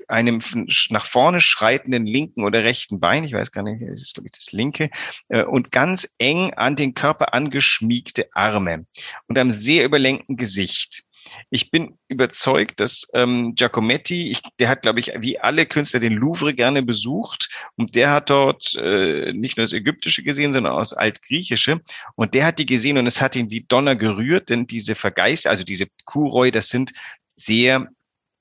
einem 0.07 0.41
nach 0.89 1.05
vorne 1.05 1.41
schreitenden 1.41 2.05
linken 2.05 2.43
oder 2.43 2.63
rechten 2.63 2.99
Bein. 2.99 3.23
Ich 3.23 3.33
weiß 3.33 3.51
gar 3.51 3.63
nicht, 3.63 3.81
das 3.81 4.01
ist 4.01 4.13
glaube 4.13 4.27
ich 4.27 4.33
das 4.33 4.51
linke. 4.51 4.89
Äh, 5.29 5.43
und 5.43 5.71
ganz 5.71 6.07
eng 6.17 6.53
an 6.53 6.75
den 6.75 6.93
Körper 6.93 7.33
angeschmiegte 7.33 8.29
Arme 8.33 8.85
und 9.27 9.37
einem 9.37 9.51
sehr 9.51 9.85
überlängten 9.85 10.37
Gesicht. 10.37 11.03
Ich 11.49 11.71
bin 11.71 11.97
überzeugt, 12.07 12.79
dass 12.79 13.07
ähm, 13.13 13.55
Giacometti, 13.55 14.31
ich, 14.31 14.41
der 14.59 14.69
hat, 14.69 14.81
glaube 14.83 14.99
ich, 14.99 15.11
wie 15.17 15.39
alle 15.39 15.65
Künstler 15.65 15.99
den 15.99 16.13
Louvre 16.13 16.53
gerne 16.53 16.83
besucht 16.83 17.49
und 17.75 17.95
der 17.95 18.11
hat 18.11 18.29
dort 18.29 18.75
äh, 18.75 19.33
nicht 19.33 19.57
nur 19.57 19.65
das 19.65 19.73
Ägyptische 19.73 20.23
gesehen, 20.23 20.53
sondern 20.53 20.73
auch 20.73 20.79
das 20.79 20.93
Altgriechische 20.93 21.81
und 22.15 22.33
der 22.33 22.45
hat 22.45 22.59
die 22.59 22.65
gesehen 22.65 22.97
und 22.97 23.07
es 23.07 23.21
hat 23.21 23.35
ihn 23.35 23.49
wie 23.49 23.61
Donner 23.61 23.95
gerührt, 23.95 24.49
denn 24.49 24.67
diese 24.67 24.95
Vergeist, 24.95 25.47
also 25.47 25.63
diese 25.63 25.87
Kuroi, 26.05 26.51
das 26.51 26.69
sind 26.69 26.93
sehr 27.33 27.87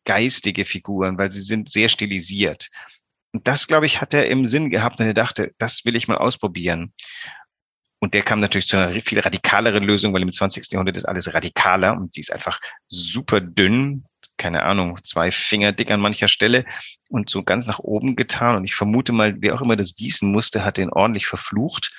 geistige 0.04 0.64
Figuren, 0.64 1.18
weil 1.18 1.30
sie 1.30 1.40
sind 1.40 1.70
sehr 1.70 1.88
stilisiert. 1.88 2.70
Und 3.32 3.48
das, 3.48 3.66
glaube 3.66 3.86
ich, 3.86 4.00
hat 4.00 4.14
er 4.14 4.28
im 4.28 4.46
Sinn 4.46 4.70
gehabt 4.70 5.00
und 5.00 5.06
er 5.06 5.14
dachte, 5.14 5.52
das 5.58 5.84
will 5.84 5.96
ich 5.96 6.06
mal 6.06 6.18
ausprobieren. 6.18 6.92
Und 8.04 8.12
der 8.12 8.23
kam 8.23 8.38
natürlich 8.38 8.66
zu 8.66 8.76
einer 8.76 9.00
viel 9.00 9.18
radikaleren 9.18 9.82
Lösung, 9.82 10.12
weil 10.12 10.20
im 10.20 10.30
20. 10.30 10.70
Jahrhundert 10.70 10.99
ist 10.99 11.06
alles 11.06 11.32
radikaler 11.32 11.96
und 11.96 12.14
die 12.14 12.20
ist 12.20 12.30
einfach 12.30 12.61
super 12.87 13.40
dünn, 13.40 14.04
keine 14.37 14.64
Ahnung, 14.64 15.02
zwei 15.04 15.30
Finger 15.30 15.73
dick 15.73 15.90
an 15.90 16.00
mancher 16.00 16.28
Stelle 16.28 16.66
und 17.08 17.30
so 17.30 17.42
ganz 17.42 17.66
nach 17.66 17.78
oben 17.78 18.14
getan. 18.14 18.56
Und 18.56 18.66
ich 18.66 18.75
vermute 18.75 19.12
mal, 19.12 19.40
wer 19.40 19.54
auch 19.54 19.62
immer 19.62 19.76
das 19.76 19.96
gießen 19.96 20.30
musste, 20.30 20.66
hat 20.66 20.76
den 20.76 20.92
ordentlich 20.92 21.26
verflucht. 21.26 21.94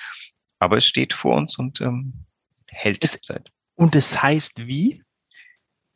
Aber 0.60 0.76
es 0.76 0.86
steht 0.86 1.12
vor 1.12 1.34
uns 1.34 1.58
und 1.58 1.80
ähm, 1.80 2.24
hält 2.68 3.04
es, 3.04 3.18
seit. 3.22 3.50
Und 3.74 3.96
es 3.96 4.22
heißt 4.22 4.68
wie? 4.68 5.02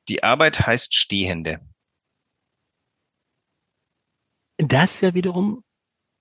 Die 0.08 0.24
Arbeit 0.24 0.66
heißt 0.66 0.92
Stehende. 0.92 1.60
Das 4.58 5.02
ja 5.02 5.14
wiederum. 5.14 5.62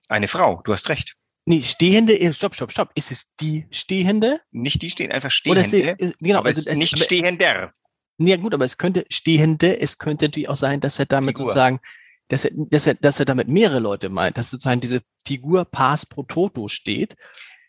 Eine 0.06 0.28
Frau, 0.28 0.62
du 0.62 0.72
hast 0.72 0.88
recht. 0.90 1.16
Nee, 1.50 1.64
Stehende, 1.64 2.32
stopp, 2.32 2.54
stopp, 2.54 2.70
stopp. 2.70 2.90
Ist 2.94 3.10
es 3.10 3.34
die 3.40 3.66
Stehende? 3.72 4.38
Nicht 4.52 4.82
die 4.82 4.88
stehen, 4.88 5.10
einfach 5.10 5.32
Stehende. 5.32 5.66
Oder 5.82 5.98
ist, 5.98 6.16
genau, 6.20 6.38
aber 6.38 6.46
also, 6.46 6.60
es 6.60 6.68
ist 6.68 6.76
nicht 6.76 6.94
aber, 6.94 7.02
Stehender. 7.02 7.74
Ja 8.18 8.36
gut, 8.36 8.54
aber 8.54 8.64
es 8.64 8.78
könnte 8.78 9.04
Stehende, 9.08 9.80
es 9.80 9.98
könnte 9.98 10.26
natürlich 10.26 10.48
auch 10.48 10.56
sein, 10.56 10.80
dass 10.80 11.00
er 11.00 11.06
damit 11.06 11.38
Figur. 11.38 11.46
sozusagen, 11.46 11.80
dass 12.28 12.44
er, 12.44 12.52
dass 12.54 12.86
er, 12.86 12.94
dass 12.94 13.18
er 13.18 13.24
damit 13.24 13.48
mehrere 13.48 13.80
Leute 13.80 14.10
meint, 14.10 14.38
dass 14.38 14.52
sozusagen 14.52 14.80
diese 14.80 15.02
Figur 15.26 15.64
Pass 15.64 16.06
pro 16.06 16.22
Toto 16.22 16.68
steht. 16.68 17.16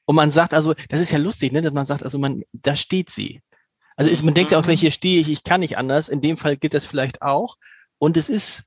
Und 0.06 0.16
man 0.16 0.30
sagt 0.30 0.54
also, 0.54 0.76
das 0.90 1.02
ist 1.02 1.12
ja 1.12 1.18
lustig, 1.18 1.52
ne, 1.52 1.62
dass 1.62 1.74
man 1.74 1.88
sagt, 1.88 2.04
also 2.04 2.20
man, 2.20 2.44
da 2.54 2.76
steht 2.76 3.10
sie. 3.10 3.42
Also 3.96 4.12
ist, 4.12 4.22
man 4.22 4.34
mhm. 4.34 4.36
denkt 4.36 4.52
ja 4.52 4.60
auch, 4.60 4.68
wenn 4.68 4.78
hier 4.78 4.92
stehe 4.92 5.20
ich, 5.20 5.32
ich 5.32 5.44
kann 5.44 5.62
nicht 5.62 5.80
anders. 5.80 6.08
In 6.08 6.22
dem 6.22 6.38
Fall 6.38 6.56
gilt 6.56 6.76
das 6.76 6.86
vielleicht 6.86 7.24
auch. 7.24 7.58
Und 7.98 8.16
es 8.16 8.30
ist 8.30 8.66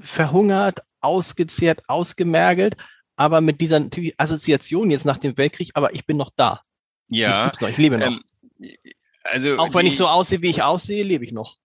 verhungert, 0.00 0.80
ausgezehrt, 1.00 1.84
ausgemergelt, 1.86 2.76
aber 3.18 3.40
mit 3.40 3.60
dieser 3.60 3.84
Assoziation 4.16 4.90
jetzt 4.90 5.04
nach 5.04 5.18
dem 5.18 5.36
Weltkrieg, 5.36 5.72
aber 5.74 5.92
ich 5.92 6.06
bin 6.06 6.16
noch 6.16 6.30
da. 6.34 6.62
Ja. 7.08 7.36
Ich 7.36 7.42
gibt's 7.42 7.60
noch, 7.60 7.68
ich 7.68 7.76
lebe 7.76 7.98
noch. 7.98 8.16
Ähm, 8.60 8.76
also 9.24 9.56
auch 9.58 9.74
wenn 9.74 9.82
die, 9.82 9.88
ich 9.88 9.96
so 9.96 10.06
aussehe, 10.06 10.40
wie 10.40 10.50
ich 10.50 10.62
aussehe, 10.62 11.02
lebe 11.02 11.24
ich 11.24 11.32
noch. 11.32 11.56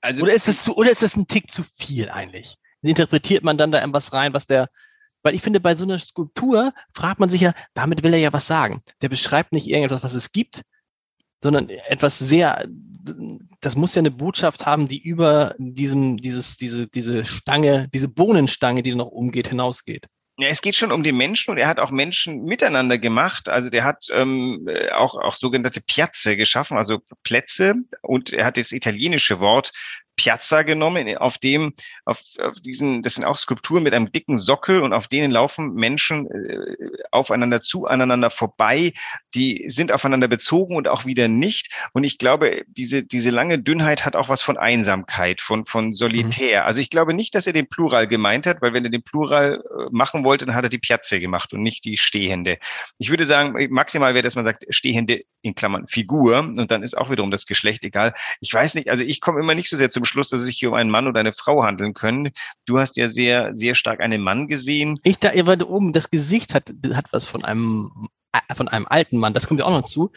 Also 0.00 0.24
oder 0.24 0.34
ist 0.34 0.48
es 0.48 0.64
zu, 0.64 0.76
oder 0.76 0.90
ist 0.90 1.02
das 1.02 1.16
ein 1.16 1.28
Tick 1.28 1.50
zu 1.50 1.62
viel 1.76 2.10
eigentlich? 2.10 2.56
Interpretiert 2.82 3.44
man 3.44 3.56
dann 3.56 3.70
da 3.70 3.80
etwas 3.80 4.12
rein, 4.12 4.34
was 4.34 4.46
der, 4.46 4.68
weil 5.22 5.34
ich 5.34 5.40
finde, 5.40 5.60
bei 5.60 5.76
so 5.76 5.84
einer 5.84 6.00
Skulptur 6.00 6.74
fragt 6.92 7.20
man 7.20 7.30
sich 7.30 7.40
ja, 7.40 7.54
damit 7.72 8.02
will 8.02 8.12
er 8.12 8.18
ja 8.18 8.32
was 8.32 8.48
sagen. 8.48 8.82
Der 9.02 9.08
beschreibt 9.08 9.52
nicht 9.52 9.68
irgendetwas, 9.68 10.02
was 10.02 10.14
es 10.14 10.32
gibt, 10.32 10.62
sondern 11.42 11.68
etwas 11.68 12.18
sehr, 12.18 12.66
das 13.60 13.76
muss 13.76 13.94
ja 13.94 14.00
eine 14.00 14.10
Botschaft 14.10 14.66
haben, 14.66 14.88
die 14.88 15.00
über 15.00 15.54
diesem, 15.58 16.16
dieses, 16.16 16.56
diese, 16.56 16.88
diese 16.88 17.24
Stange, 17.24 17.88
diese 17.94 18.08
Bohnenstange, 18.08 18.82
die 18.82 18.94
noch 18.94 19.06
umgeht, 19.06 19.48
hinausgeht. 19.48 20.08
Ja, 20.36 20.48
es 20.48 20.62
geht 20.62 20.74
schon 20.74 20.90
um 20.90 21.04
den 21.04 21.16
Menschen 21.16 21.52
und 21.52 21.58
er 21.58 21.68
hat 21.68 21.78
auch 21.78 21.92
Menschen 21.92 22.42
miteinander 22.42 22.98
gemacht. 22.98 23.48
Also 23.48 23.70
der 23.70 23.84
hat 23.84 24.06
ähm, 24.10 24.68
auch, 24.92 25.14
auch 25.14 25.36
sogenannte 25.36 25.80
Piazze 25.80 26.36
geschaffen, 26.36 26.76
also 26.76 26.98
Plätze. 27.22 27.74
Und 28.02 28.32
er 28.32 28.44
hat 28.44 28.56
das 28.56 28.72
italienische 28.72 29.38
Wort 29.38 29.72
Piazza 30.16 30.62
genommen, 30.62 31.16
auf 31.16 31.38
dem, 31.38 31.72
auf, 32.04 32.20
auf 32.40 32.60
diesen, 32.60 33.02
das 33.02 33.14
sind 33.14 33.24
auch 33.24 33.36
Skulpturen 33.36 33.82
mit 33.82 33.94
einem 33.94 34.12
dicken 34.12 34.36
Sockel 34.36 34.82
und 34.82 34.92
auf 34.92 35.08
denen 35.08 35.30
laufen 35.30 35.74
Menschen 35.74 36.30
äh, 36.30 36.76
aufeinander 37.10 37.60
zu, 37.60 37.86
aneinander 37.86 38.30
vorbei, 38.30 38.92
die 39.34 39.64
sind 39.68 39.92
aufeinander 39.92 40.28
bezogen 40.28 40.76
und 40.76 40.88
auch 40.88 41.04
wieder 41.04 41.28
nicht. 41.28 41.72
Und 41.92 42.04
ich 42.04 42.18
glaube, 42.18 42.62
diese, 42.66 43.02
diese 43.02 43.30
lange 43.30 43.58
Dünnheit 43.58 44.04
hat 44.04 44.16
auch 44.16 44.28
was 44.28 44.42
von 44.42 44.56
Einsamkeit, 44.56 45.40
von, 45.40 45.64
von 45.64 45.94
Solitär. 45.94 46.62
Mhm. 46.62 46.66
Also 46.66 46.80
ich 46.80 46.90
glaube 46.90 47.14
nicht, 47.14 47.34
dass 47.34 47.46
er 47.46 47.52
den 47.52 47.68
Plural 47.68 48.06
gemeint 48.06 48.46
hat, 48.46 48.62
weil 48.62 48.72
wenn 48.72 48.84
er 48.84 48.90
den 48.90 49.02
Plural 49.02 49.62
äh, 49.62 49.88
machen 49.90 50.24
wollte, 50.24 50.46
dann 50.46 50.54
hat 50.54 50.64
er 50.64 50.70
die 50.70 50.78
Piazza 50.78 51.18
gemacht 51.18 51.52
und 51.52 51.60
nicht 51.60 51.84
die 51.84 51.96
Stehende. 51.96 52.58
Ich 52.98 53.10
würde 53.10 53.26
sagen, 53.26 53.54
maximal 53.70 54.14
wäre, 54.14 54.22
dass 54.22 54.36
man 54.36 54.44
sagt, 54.44 54.64
Stehende 54.70 55.22
in 55.42 55.54
Klammern 55.54 55.86
Figur 55.86 56.38
und 56.38 56.70
dann 56.70 56.82
ist 56.82 56.96
auch 56.96 57.10
wiederum 57.10 57.30
das 57.30 57.46
Geschlecht 57.46 57.84
egal. 57.84 58.14
Ich 58.40 58.52
weiß 58.52 58.74
nicht, 58.74 58.88
also 58.88 59.04
ich 59.04 59.20
komme 59.20 59.40
immer 59.40 59.54
nicht 59.54 59.68
so 59.68 59.76
sehr 59.76 59.90
zum 59.90 60.03
zum 60.04 60.12
Schluss, 60.12 60.28
dass 60.28 60.40
es 60.40 60.46
sich 60.46 60.58
hier 60.58 60.68
um 60.68 60.74
einen 60.74 60.90
Mann 60.90 61.06
oder 61.06 61.20
eine 61.20 61.32
Frau 61.32 61.64
handeln 61.64 61.94
können. 61.94 62.30
Du 62.66 62.78
hast 62.78 62.96
ja 62.96 63.08
sehr, 63.08 63.54
sehr 63.54 63.74
stark 63.74 64.00
einen 64.00 64.22
Mann 64.22 64.48
gesehen. 64.48 64.98
Ich 65.02 65.18
da, 65.18 65.30
weil 65.46 65.62
oben 65.62 65.92
das 65.92 66.10
Gesicht 66.10 66.54
hat, 66.54 66.72
hat 66.92 67.06
was 67.10 67.24
von 67.24 67.44
einem, 67.44 67.90
äh, 68.32 68.54
von 68.54 68.68
einem 68.68 68.86
alten 68.88 69.18
Mann. 69.18 69.32
Das 69.32 69.46
kommt 69.46 69.60
ja 69.60 69.66
auch 69.66 69.70
noch 69.70 69.84
zu. 69.84 70.12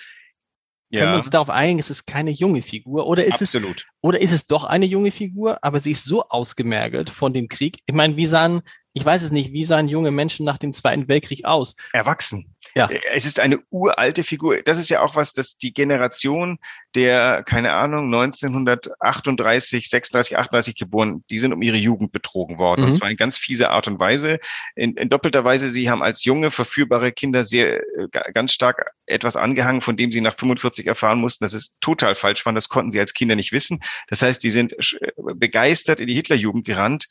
Ja. 0.89 1.01
Können 1.01 1.13
wir 1.13 1.17
uns 1.17 1.29
darauf 1.29 1.50
einigen, 1.50 1.79
es 1.79 1.89
ist 1.89 2.06
keine 2.06 2.32
junge 2.32 2.62
Figur 2.62 3.08
oder 3.08 3.25
ist 3.25 3.41
Absolut. 3.41 3.79
es 3.79 3.86
oder 4.01 4.22
ist 4.22 4.32
es 4.32 4.48
doch 4.48 4.63
eine 4.63 4.86
junge 4.86 5.12
Figur, 5.12 5.58
aber 5.62 5.82
sie 5.82 5.91
ist 5.91 6.06
so 6.06 6.24
ausgemergelt 6.29 7.10
von 7.10 7.34
dem 7.34 7.50
Krieg. 7.50 7.79
Ich 7.86 7.94
meine, 7.94 8.15
wie 8.15 8.25
sahen, 8.25 8.62
ich 8.94 9.03
weiß 9.03 9.24
es 9.24 9.32
nicht, 9.32 9.51
wie 9.51 9.65
sahen 9.65 9.89
junge 9.89 10.12
Menschen 10.12 10.46
nach 10.46 10.58
dem 10.58 10.72
Zweiten 10.72 11.10
Weltkrieg 11.10 11.44
aus? 11.44 11.75
Erwachsen. 11.91 12.56
Ja. 12.75 12.89
Äh, 12.89 13.00
es 13.13 13.25
ist 13.25 13.39
eine 13.39 13.59
uralte 13.69 14.24
Figur. 14.24 14.57
Das 14.63 14.77
ist 14.77 14.89
ja 14.89 15.01
auch 15.01 15.15
was, 15.15 15.33
dass 15.33 15.57
die 15.57 15.74
Generation 15.74 16.59
der, 16.95 17.43
keine 17.43 17.74
Ahnung, 17.74 18.05
1938, 18.05 19.89
36, 19.89 20.38
38 20.38 20.75
geboren, 20.75 21.24
die 21.29 21.38
sind 21.39 21.53
um 21.53 21.62
ihre 21.62 21.77
Jugend 21.77 22.12
betrogen 22.12 22.57
worden. 22.57 22.81
Mhm. 22.81 22.88
Und 22.88 22.97
zwar 22.97 23.09
in 23.09 23.17
ganz 23.17 23.38
fiese 23.38 23.69
Art 23.69 23.88
und 23.88 24.00
Weise. 24.00 24.39
In, 24.75 24.95
in 24.95 25.09
doppelter 25.09 25.43
Weise, 25.43 25.69
sie 25.69 25.89
haben 25.89 26.01
als 26.01 26.24
junge, 26.24 26.51
verführbare 26.51 27.12
Kinder 27.12 27.43
sehr, 27.43 27.79
äh, 27.79 28.31
ganz 28.33 28.53
stark 28.53 28.91
etwas 29.05 29.36
angehangen, 29.36 29.81
von 29.81 29.97
dem 29.97 30.12
sie 30.12 30.21
nach 30.21 30.38
45 30.38 30.88
erfahren 30.88 31.19
mussten, 31.19 31.43
dass 31.43 31.53
es 31.53 31.77
total 31.79 32.15
falsch 32.15 32.45
war. 32.45 32.53
Das 32.53 32.69
konnten 32.69 32.91
sie 32.91 33.00
als 33.00 33.13
Kinder 33.13 33.36
nicht 33.36 33.51
wissen. 33.51 33.79
Das 34.07 34.21
heißt, 34.21 34.43
die 34.43 34.51
sind 34.51 34.74
äh, 34.74 35.12
begeistert 35.36 36.01
in 36.01 36.07
die 36.07 36.15
Hitlerjugend 36.15 36.65
gerannt 36.65 37.07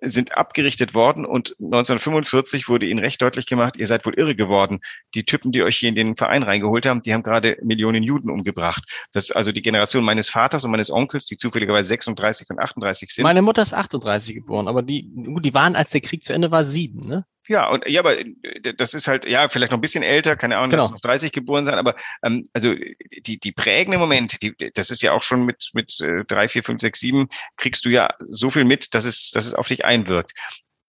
sind 0.00 0.36
abgerichtet 0.36 0.94
worden 0.94 1.24
und 1.24 1.56
1945 1.60 2.68
wurde 2.68 2.86
ihnen 2.86 3.00
recht 3.00 3.20
deutlich 3.20 3.46
gemacht, 3.46 3.76
ihr 3.76 3.86
seid 3.86 4.04
wohl 4.06 4.14
irre 4.14 4.34
geworden. 4.34 4.80
Die 5.14 5.24
Typen, 5.24 5.52
die 5.52 5.62
euch 5.62 5.76
hier 5.76 5.88
in 5.88 5.94
den 5.94 6.16
Verein 6.16 6.42
reingeholt 6.42 6.86
haben, 6.86 7.02
die 7.02 7.12
haben 7.12 7.22
gerade 7.22 7.56
Millionen 7.62 8.02
Juden 8.02 8.30
umgebracht. 8.30 8.84
Das 9.12 9.24
ist 9.24 9.32
also 9.32 9.52
die 9.52 9.62
Generation 9.62 10.04
meines 10.04 10.28
Vaters 10.28 10.64
und 10.64 10.70
meines 10.70 10.90
Onkels, 10.90 11.26
die 11.26 11.36
zufälligerweise 11.36 11.88
36 11.88 12.50
und 12.50 12.58
38 12.58 13.10
sind. 13.10 13.22
Meine 13.22 13.42
Mutter 13.42 13.62
ist 13.62 13.74
38 13.74 14.34
geboren, 14.34 14.68
aber 14.68 14.82
die, 14.82 15.08
die 15.14 15.54
waren, 15.54 15.76
als 15.76 15.90
der 15.90 16.00
Krieg 16.00 16.22
zu 16.24 16.32
Ende 16.32 16.50
war, 16.50 16.64
sieben, 16.64 17.00
ne? 17.00 17.24
Ja, 17.46 17.68
und 17.68 17.86
ja, 17.86 18.00
aber 18.00 18.18
äh, 18.18 18.74
das 18.76 18.94
ist 18.94 19.06
halt, 19.06 19.26
ja, 19.26 19.48
vielleicht 19.48 19.70
noch 19.70 19.78
ein 19.78 19.82
bisschen 19.82 20.02
älter, 20.02 20.36
keine 20.36 20.56
Ahnung, 20.56 20.70
genau. 20.70 20.88
noch 20.88 21.00
30 21.00 21.32
geboren 21.32 21.64
sein, 21.64 21.74
aber 21.74 21.94
ähm, 22.22 22.44
also 22.52 22.74
die, 22.74 23.38
die 23.38 23.52
prägenden 23.52 24.00
Momente, 24.00 24.38
die, 24.38 24.54
das 24.72 24.90
ist 24.90 25.02
ja 25.02 25.12
auch 25.12 25.22
schon 25.22 25.44
mit, 25.44 25.70
mit 25.74 26.00
äh, 26.00 26.24
drei, 26.24 26.48
vier, 26.48 26.64
fünf, 26.64 26.80
sechs, 26.80 27.00
sieben, 27.00 27.28
kriegst 27.56 27.84
du 27.84 27.90
ja 27.90 28.14
so 28.20 28.50
viel 28.50 28.64
mit, 28.64 28.94
dass 28.94 29.04
es, 29.04 29.30
dass 29.30 29.46
es 29.46 29.54
auf 29.54 29.68
dich 29.68 29.84
einwirkt. 29.84 30.32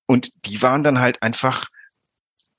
Und 0.06 0.32
die 0.46 0.62
waren 0.62 0.84
dann 0.84 1.00
halt 1.00 1.22
einfach, 1.22 1.68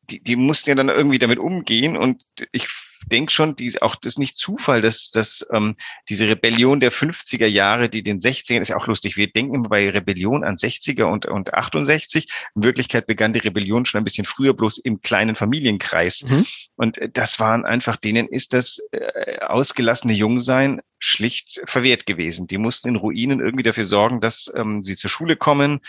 die, 0.02 0.22
die 0.22 0.36
mussten 0.36 0.70
ja 0.70 0.74
dann 0.76 0.88
irgendwie 0.88 1.18
damit 1.18 1.38
umgehen 1.38 1.96
und 1.96 2.22
ich 2.52 2.68
denke 3.06 3.32
schon, 3.32 3.56
die, 3.56 3.80
auch 3.82 3.94
das 3.94 4.14
ist 4.14 4.18
nicht 4.18 4.36
Zufall, 4.36 4.82
dass, 4.82 5.10
dass 5.10 5.46
ähm, 5.52 5.74
diese 6.08 6.28
Rebellion 6.28 6.80
der 6.80 6.92
50er 6.92 7.46
Jahre, 7.46 7.88
die 7.88 8.02
den 8.02 8.18
60ern, 8.18 8.60
ist 8.60 8.68
ja 8.68 8.76
auch 8.76 8.86
lustig. 8.86 9.16
Wir 9.16 9.30
denken 9.30 9.54
immer 9.54 9.68
bei 9.68 9.88
Rebellion 9.88 10.44
an 10.44 10.56
60er 10.56 11.04
und, 11.04 11.26
und 11.26 11.54
68. 11.54 12.28
In 12.54 12.62
Wirklichkeit 12.62 13.06
begann 13.06 13.32
die 13.32 13.38
Rebellion 13.38 13.84
schon 13.84 14.00
ein 14.00 14.04
bisschen 14.04 14.26
früher, 14.26 14.54
bloß 14.54 14.78
im 14.78 15.00
kleinen 15.02 15.36
Familienkreis. 15.36 16.24
Mhm. 16.24 16.46
Und 16.76 16.98
äh, 16.98 17.08
das 17.08 17.38
waren 17.38 17.64
einfach, 17.64 17.96
denen 17.96 18.28
ist 18.28 18.52
das 18.52 18.80
äh, 18.90 19.38
ausgelassene 19.40 20.12
Jungsein 20.12 20.80
schlicht 20.98 21.60
verwehrt 21.64 22.06
gewesen. 22.06 22.46
Die 22.46 22.58
mussten 22.58 22.88
in 22.88 22.96
Ruinen 22.96 23.40
irgendwie 23.40 23.62
dafür 23.62 23.84
sorgen, 23.84 24.20
dass 24.20 24.52
ähm, 24.54 24.82
sie 24.82 24.96
zur 24.96 25.10
Schule 25.10 25.36
kommen, 25.36 25.80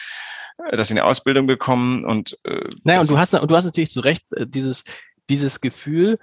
äh, 0.70 0.78
dass 0.78 0.90
sie 0.90 0.94
eine 0.94 1.06
Ausbildung 1.06 1.48
bekommen 1.48 2.06
und 2.06 2.38
äh, 2.44 2.68
naja, 2.84 3.02
und 3.02 3.10
du 3.10 3.18
hast 3.18 3.34
du 3.34 3.56
hast 3.56 3.66
natürlich 3.66 3.92
zu 3.92 4.02
Recht 4.02 4.24
äh, 4.36 4.46
dieses 4.48 4.84
dieses 5.30 5.62
Gefühl, 5.62 6.20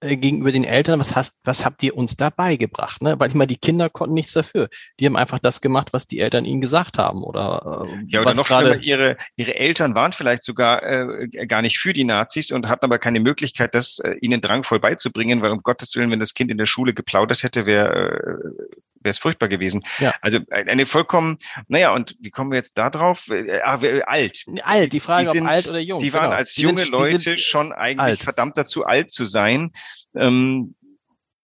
gegenüber 0.00 0.52
den 0.52 0.64
Eltern, 0.64 1.00
was 1.00 1.16
hast, 1.16 1.40
was 1.44 1.64
habt 1.64 1.82
ihr 1.82 1.96
uns 1.96 2.16
da 2.16 2.30
beigebracht? 2.30 3.02
Ne? 3.02 3.18
Weil 3.18 3.28
ich 3.28 3.34
meine, 3.34 3.48
die 3.48 3.56
Kinder 3.56 3.88
konnten 3.88 4.14
nichts 4.14 4.32
dafür. 4.32 4.68
Die 5.00 5.06
haben 5.06 5.16
einfach 5.16 5.38
das 5.38 5.60
gemacht, 5.60 5.92
was 5.92 6.06
die 6.06 6.20
Eltern 6.20 6.44
ihnen 6.44 6.60
gesagt 6.60 6.98
haben. 6.98 7.22
Oder, 7.22 7.86
äh, 7.88 8.04
ja, 8.08 8.20
oder 8.20 8.34
noch 8.34 8.46
schlimmer, 8.46 8.76
ihre, 8.76 9.16
ihre 9.36 9.54
Eltern 9.54 9.94
waren 9.94 10.12
vielleicht 10.12 10.44
sogar 10.44 10.82
äh, 10.82 11.28
gar 11.46 11.62
nicht 11.62 11.78
für 11.78 11.92
die 11.92 12.04
Nazis 12.04 12.52
und 12.52 12.68
hatten 12.68 12.84
aber 12.84 12.98
keine 12.98 13.20
Möglichkeit, 13.20 13.74
das 13.74 13.98
äh, 14.00 14.14
ihnen 14.20 14.40
drangvoll 14.40 14.80
beizubringen, 14.80 15.42
weil 15.42 15.50
um 15.50 15.62
Gottes 15.62 15.94
Willen, 15.96 16.10
wenn 16.10 16.20
das 16.20 16.34
Kind 16.34 16.50
in 16.50 16.58
der 16.58 16.66
Schule 16.66 16.92
geplaudert 16.92 17.42
hätte, 17.42 17.66
wäre 17.66 17.88
äh, 17.90 18.76
wäre 19.06 19.12
es 19.12 19.18
furchtbar 19.18 19.48
gewesen. 19.48 19.84
Ja. 19.98 20.14
Also 20.20 20.40
eine 20.50 20.84
vollkommen, 20.84 21.38
naja, 21.68 21.94
und 21.94 22.16
wie 22.20 22.30
kommen 22.30 22.50
wir 22.50 22.58
jetzt 22.58 22.76
da 22.76 22.90
drauf? 22.90 23.28
Äh, 23.28 23.60
ah, 23.62 23.78
alt. 24.06 24.44
Alt, 24.62 24.92
die 24.92 25.00
Frage, 25.00 25.26
die 25.26 25.32
sind, 25.32 25.44
ob 25.44 25.48
alt 25.48 25.68
oder 25.68 25.78
jung. 25.78 26.00
Die 26.00 26.12
waren 26.12 26.24
genau. 26.24 26.36
als 26.36 26.54
die 26.54 26.62
junge 26.62 26.80
sind, 26.80 26.90
Leute 26.90 27.38
schon 27.38 27.72
eigentlich 27.72 28.00
alt. 28.00 28.22
verdammt 28.22 28.58
dazu, 28.58 28.84
alt 28.84 29.10
zu 29.10 29.24
sein. 29.24 29.72
Ähm, 30.14 30.74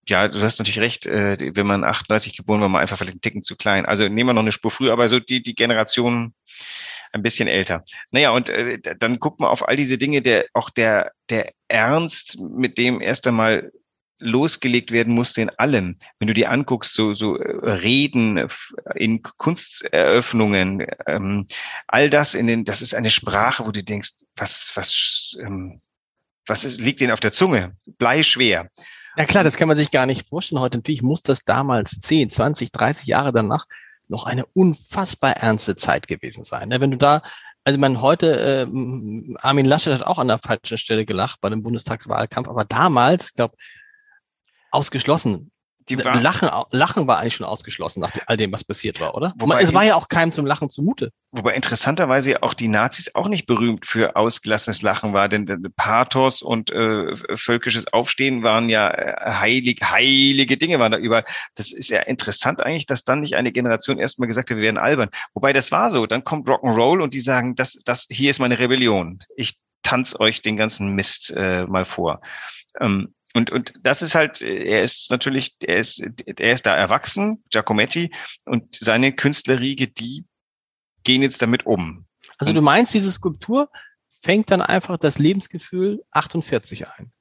ja, 0.08 0.26
du 0.28 0.40
hast 0.42 0.58
natürlich 0.58 0.80
recht, 0.80 1.06
äh, 1.06 1.36
wenn 1.54 1.66
man 1.66 1.84
38 1.84 2.36
geboren 2.36 2.60
war, 2.60 2.68
man 2.68 2.80
einfach 2.80 2.98
vielleicht 2.98 3.14
einen 3.14 3.20
Ticken 3.20 3.42
zu 3.42 3.56
klein. 3.56 3.86
Also 3.86 4.08
nehmen 4.08 4.30
wir 4.30 4.34
noch 4.34 4.42
eine 4.42 4.52
Spur 4.52 4.70
früher, 4.70 4.92
aber 4.92 5.08
so 5.08 5.20
die, 5.20 5.42
die 5.42 5.54
Generation 5.54 6.34
ein 7.12 7.22
bisschen 7.22 7.46
älter. 7.46 7.84
Naja, 8.10 8.30
und 8.30 8.48
äh, 8.48 8.78
dann 8.98 9.18
guckt 9.20 9.40
man 9.40 9.50
auf 9.50 9.68
all 9.68 9.76
diese 9.76 9.98
Dinge, 9.98 10.22
der 10.22 10.46
auch 10.54 10.70
der, 10.70 11.12
der 11.30 11.52
Ernst, 11.68 12.40
mit 12.40 12.78
dem 12.78 13.00
erst 13.00 13.26
einmal 13.26 13.70
losgelegt 14.22 14.90
werden 14.92 15.14
musste 15.14 15.42
in 15.42 15.50
allem. 15.50 15.98
Wenn 16.18 16.28
du 16.28 16.34
dir 16.34 16.50
anguckst, 16.50 16.94
so, 16.94 17.14
so 17.14 17.36
äh, 17.36 17.70
Reden 17.72 18.48
in 18.94 19.22
Kunsteröffnungen, 19.22 20.86
ähm, 21.06 21.46
all 21.88 22.08
das 22.08 22.34
in 22.34 22.46
den, 22.46 22.64
das 22.64 22.82
ist 22.82 22.94
eine 22.94 23.10
Sprache, 23.10 23.66
wo 23.66 23.70
du 23.70 23.82
denkst, 23.82 24.24
was, 24.36 24.72
was, 24.74 25.36
ähm, 25.40 25.80
was 26.46 26.64
ist, 26.64 26.80
liegt 26.80 27.00
denen 27.00 27.12
auf 27.12 27.20
der 27.20 27.32
Zunge? 27.32 27.76
Bleischwer. 27.98 28.68
Ja 29.16 29.26
klar, 29.26 29.44
das 29.44 29.56
kann 29.56 29.68
man 29.68 29.76
sich 29.76 29.90
gar 29.90 30.06
nicht 30.06 30.26
vorstellen 30.28 30.60
heute. 30.60 30.78
Natürlich 30.78 31.02
muss 31.02 31.22
das 31.22 31.44
damals 31.44 32.00
10, 32.00 32.30
20, 32.30 32.72
30 32.72 33.06
Jahre 33.06 33.32
danach 33.32 33.66
noch 34.08 34.24
eine 34.24 34.46
unfassbar 34.54 35.36
ernste 35.36 35.76
Zeit 35.76 36.08
gewesen 36.08 36.44
sein. 36.44 36.68
Ne? 36.68 36.80
Wenn 36.80 36.92
du 36.92 36.96
da, 36.96 37.22
also 37.64 37.78
man 37.78 38.00
heute, 38.00 38.66
äh, 38.70 39.36
Armin 39.40 39.66
Laschet 39.66 39.92
hat 39.92 40.06
auch 40.06 40.18
an 40.18 40.28
der 40.28 40.38
falschen 40.38 40.78
Stelle 40.78 41.04
gelacht 41.04 41.40
bei 41.40 41.50
dem 41.50 41.62
Bundestagswahlkampf, 41.62 42.48
aber 42.48 42.64
damals, 42.64 43.34
glaube 43.34 43.56
ausgeschlossen. 44.72 45.52
Die 45.88 46.04
war, 46.04 46.20
Lachen, 46.20 46.48
Lachen 46.70 47.06
war 47.06 47.18
eigentlich 47.18 47.34
schon 47.34 47.46
ausgeschlossen 47.46 48.00
nach 48.00 48.12
all 48.26 48.36
dem, 48.36 48.52
was 48.52 48.62
passiert 48.62 49.00
war, 49.00 49.14
oder? 49.14 49.32
Wobei, 49.36 49.62
es 49.62 49.74
war 49.74 49.84
ja 49.84 49.96
auch 49.96 50.08
keinem 50.08 50.30
zum 50.30 50.46
Lachen 50.46 50.70
zumute. 50.70 51.10
Wobei 51.32 51.54
interessanterweise 51.54 52.42
auch 52.42 52.54
die 52.54 52.68
Nazis 52.68 53.14
auch 53.14 53.28
nicht 53.28 53.46
berühmt 53.46 53.86
für 53.86 54.14
ausgelassenes 54.14 54.82
Lachen 54.82 55.12
war, 55.12 55.28
denn 55.28 55.72
Pathos 55.76 56.42
und 56.42 56.70
äh, 56.70 57.16
völkisches 57.36 57.92
Aufstehen 57.92 58.42
waren 58.42 58.68
ja 58.68 58.90
äh, 58.90 59.32
heilig, 59.32 59.80
heilige 59.82 60.56
Dinge 60.56 60.78
waren 60.78 60.92
da 60.92 60.98
überall. 60.98 61.24
Das 61.56 61.72
ist 61.72 61.90
ja 61.90 62.00
interessant 62.00 62.60
eigentlich, 62.60 62.86
dass 62.86 63.04
dann 63.04 63.20
nicht 63.20 63.34
eine 63.34 63.50
Generation 63.50 63.98
erstmal 63.98 64.28
gesagt 64.28 64.50
hat, 64.50 64.56
wir 64.56 64.62
werden 64.62 64.78
albern. 64.78 65.08
Wobei 65.34 65.52
das 65.52 65.72
war 65.72 65.90
so. 65.90 66.06
Dann 66.06 66.22
kommt 66.22 66.48
Rock'n'Roll 66.48 67.02
und 67.02 67.12
die 67.12 67.20
sagen, 67.20 67.56
das, 67.56 67.80
das 67.84 68.06
hier 68.08 68.30
ist 68.30 68.38
meine 68.38 68.58
Rebellion. 68.58 69.22
Ich 69.36 69.58
tanz 69.82 70.18
euch 70.18 70.42
den 70.42 70.56
ganzen 70.56 70.94
Mist 70.94 71.32
äh, 71.36 71.64
mal 71.66 71.84
vor. 71.84 72.20
Ähm, 72.80 73.14
und, 73.34 73.50
und 73.50 73.72
das 73.82 74.02
ist 74.02 74.14
halt, 74.14 74.42
er 74.42 74.82
ist 74.82 75.10
natürlich, 75.10 75.56
er 75.60 75.78
ist, 75.78 76.04
er 76.26 76.52
ist 76.52 76.66
da 76.66 76.74
erwachsen, 76.74 77.42
Giacometti, 77.50 78.12
und 78.44 78.76
seine 78.76 79.14
Künstlerriege, 79.14 79.88
die 79.88 80.26
gehen 81.04 81.22
jetzt 81.22 81.42
damit 81.42 81.66
um. 81.66 82.06
Also 82.38 82.52
du 82.52 82.62
meinst, 82.62 82.94
diese 82.94 83.10
Skulptur 83.10 83.70
fängt 84.20 84.50
dann 84.50 84.62
einfach 84.62 84.96
das 84.96 85.18
Lebensgefühl 85.18 86.04
48 86.12 86.88
ein? 86.88 87.12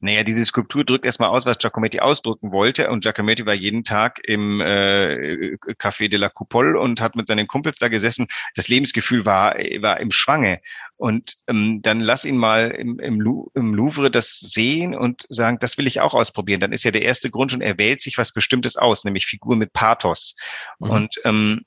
Naja, 0.00 0.22
diese 0.24 0.44
Skulptur 0.46 0.84
drückt 0.84 1.04
erstmal 1.04 1.28
aus, 1.28 1.44
was 1.44 1.58
Giacometti 1.58 2.00
ausdrücken 2.00 2.52
wollte. 2.52 2.90
Und 2.90 3.02
Giacometti 3.02 3.44
war 3.44 3.54
jeden 3.54 3.84
Tag 3.84 4.18
im 4.24 4.60
äh, 4.62 5.56
Café 5.78 6.08
de 6.08 6.18
la 6.18 6.30
Coupole 6.30 6.78
und 6.80 7.02
hat 7.02 7.16
mit 7.16 7.26
seinen 7.26 7.46
Kumpels 7.46 7.78
da 7.78 7.88
gesessen. 7.88 8.26
Das 8.54 8.68
Lebensgefühl 8.68 9.26
war, 9.26 9.56
war 9.80 10.00
im 10.00 10.10
Schwange. 10.10 10.60
Und 10.96 11.36
ähm, 11.48 11.82
dann 11.82 12.00
lass 12.00 12.24
ihn 12.24 12.38
mal 12.38 12.70
im, 12.70 12.98
im, 12.98 13.44
im 13.54 13.74
Louvre 13.74 14.10
das 14.10 14.38
sehen 14.38 14.94
und 14.94 15.26
sagen, 15.28 15.58
das 15.60 15.76
will 15.76 15.86
ich 15.86 16.00
auch 16.00 16.14
ausprobieren. 16.14 16.60
Dann 16.60 16.72
ist 16.72 16.84
ja 16.84 16.90
der 16.90 17.02
erste 17.02 17.30
Grund 17.30 17.50
schon, 17.52 17.60
er 17.60 17.76
wählt 17.76 18.00
sich 18.00 18.16
was 18.16 18.32
Bestimmtes 18.32 18.76
aus, 18.76 19.04
nämlich 19.04 19.26
Figur 19.26 19.56
mit 19.56 19.74
Pathos. 19.74 20.34
Mhm. 20.78 20.90
Und 20.90 21.20
ähm, 21.24 21.60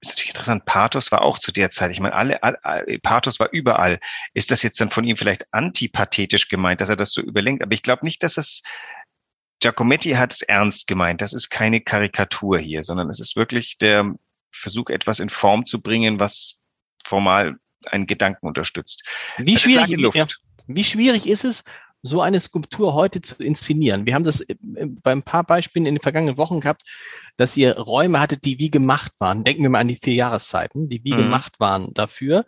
ist 0.00 0.10
natürlich 0.10 0.30
interessant, 0.30 0.64
Pathos 0.64 1.10
war 1.10 1.22
auch 1.22 1.38
zu 1.38 1.52
der 1.52 1.70
Zeit. 1.70 1.90
Ich 1.90 2.00
meine, 2.00 2.14
alle, 2.14 2.42
alle, 2.42 2.98
Pathos 3.02 3.40
war 3.40 3.48
überall. 3.50 3.98
Ist 4.34 4.50
das 4.50 4.62
jetzt 4.62 4.80
dann 4.80 4.90
von 4.90 5.04
ihm 5.04 5.16
vielleicht 5.16 5.52
antipathetisch 5.52 6.48
gemeint, 6.48 6.80
dass 6.80 6.88
er 6.88 6.96
das 6.96 7.12
so 7.12 7.20
überlenkt? 7.20 7.62
Aber 7.62 7.72
ich 7.72 7.82
glaube 7.82 8.04
nicht, 8.04 8.22
dass 8.22 8.34
das 8.34 8.62
Giacometti 9.60 10.12
hat 10.12 10.32
es 10.32 10.42
ernst 10.42 10.86
gemeint. 10.86 11.20
Das 11.20 11.32
ist 11.32 11.50
keine 11.50 11.80
Karikatur 11.80 12.58
hier, 12.58 12.84
sondern 12.84 13.10
es 13.10 13.18
ist 13.18 13.36
wirklich 13.36 13.78
der 13.78 14.14
Versuch, 14.52 14.88
etwas 14.88 15.18
in 15.20 15.30
Form 15.30 15.66
zu 15.66 15.80
bringen, 15.80 16.20
was 16.20 16.60
formal 17.04 17.56
einen 17.86 18.06
Gedanken 18.06 18.46
unterstützt. 18.46 19.04
Wie 19.36 19.56
schwierig, 19.56 20.14
ja, 20.14 20.26
wie 20.66 20.84
schwierig 20.84 21.26
ist 21.26 21.44
es, 21.44 21.64
so 22.02 22.20
eine 22.20 22.40
Skulptur 22.40 22.94
heute 22.94 23.20
zu 23.20 23.42
inszenieren. 23.42 24.06
Wir 24.06 24.14
haben 24.14 24.24
das 24.24 24.44
bei 24.60 25.12
ein 25.12 25.22
paar 25.22 25.44
Beispielen 25.44 25.86
in 25.86 25.96
den 25.96 26.02
vergangenen 26.02 26.36
Wochen 26.36 26.60
gehabt, 26.60 26.82
dass 27.36 27.56
ihr 27.56 27.76
Räume 27.76 28.20
hattet, 28.20 28.44
die 28.44 28.58
wie 28.58 28.70
gemacht 28.70 29.12
waren. 29.18 29.44
Denken 29.44 29.62
wir 29.62 29.70
mal 29.70 29.80
an 29.80 29.88
die 29.88 29.96
vier 29.96 30.14
Jahreszeiten, 30.14 30.88
die 30.88 31.02
wie 31.04 31.14
mhm. 31.14 31.18
gemacht 31.18 31.60
waren 31.60 31.92
dafür. 31.94 32.44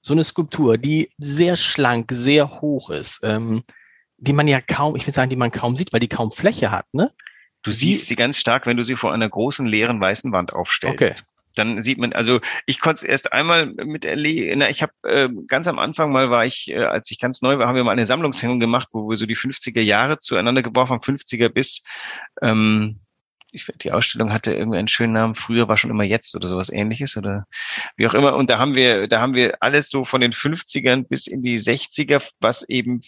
So 0.00 0.14
eine 0.14 0.24
Skulptur, 0.24 0.78
die 0.78 1.10
sehr 1.18 1.56
schlank, 1.56 2.10
sehr 2.12 2.60
hoch 2.60 2.90
ist, 2.90 3.20
ähm, 3.24 3.64
die 4.18 4.32
man 4.32 4.48
ja 4.48 4.60
kaum, 4.60 4.96
ich 4.96 5.06
will 5.06 5.14
sagen, 5.14 5.30
die 5.30 5.36
man 5.36 5.50
kaum 5.50 5.76
sieht, 5.76 5.92
weil 5.92 6.00
die 6.00 6.08
kaum 6.08 6.30
Fläche 6.30 6.70
hat, 6.70 6.86
ne? 6.92 7.10
Du 7.62 7.70
siehst 7.70 8.08
sie 8.08 8.16
ganz 8.16 8.36
stark, 8.36 8.66
wenn 8.66 8.76
du 8.76 8.82
sie 8.82 8.94
vor 8.94 9.14
einer 9.14 9.28
großen 9.28 9.64
leeren 9.64 9.98
weißen 9.98 10.32
Wand 10.32 10.52
aufstellst. 10.52 11.02
Okay 11.02 11.33
dann 11.54 11.80
sieht 11.80 11.98
man, 11.98 12.12
also 12.12 12.40
ich 12.66 12.80
konnte 12.80 13.04
es 13.04 13.08
erst 13.08 13.32
einmal 13.32 13.66
mit 13.66 14.04
erleben. 14.04 14.62
Ich 14.62 14.82
habe 14.82 14.92
äh, 15.02 15.28
ganz 15.46 15.66
am 15.66 15.78
Anfang 15.78 16.12
mal 16.12 16.30
war 16.30 16.44
ich, 16.44 16.68
äh, 16.68 16.84
als 16.84 17.10
ich 17.10 17.18
ganz 17.18 17.42
neu 17.42 17.58
war, 17.58 17.68
haben 17.68 17.76
wir 17.76 17.84
mal 17.84 17.92
eine 17.92 18.06
Sammlungshängung 18.06 18.60
gemacht, 18.60 18.88
wo 18.92 19.08
wir 19.08 19.16
so 19.16 19.26
die 19.26 19.36
50er 19.36 19.80
Jahre 19.80 20.18
zueinander 20.18 20.62
geworfen 20.62 20.94
haben, 20.94 21.02
50er 21.02 21.48
bis 21.48 21.84
ähm, 22.42 23.00
ich, 23.54 23.66
die 23.82 23.92
Ausstellung 23.92 24.32
hatte 24.32 24.52
irgendwie 24.52 24.78
einen 24.78 24.88
schönen 24.88 25.12
Namen, 25.12 25.34
früher 25.34 25.68
war 25.68 25.76
schon 25.76 25.90
immer 25.90 26.04
jetzt 26.04 26.34
oder 26.34 26.48
sowas 26.48 26.70
ähnliches 26.70 27.16
oder 27.16 27.46
wie 27.96 28.06
auch 28.06 28.14
immer. 28.14 28.34
Und 28.34 28.50
da 28.50 28.58
haben 28.58 28.74
wir, 28.74 29.06
da 29.06 29.20
haben 29.20 29.34
wir 29.34 29.62
alles 29.62 29.88
so 29.88 30.04
von 30.04 30.20
den 30.20 30.32
50ern 30.32 31.06
bis 31.06 31.26
in 31.26 31.40
die 31.40 31.56
60er, 31.56 32.28
was 32.40 32.68
eben 32.68 33.00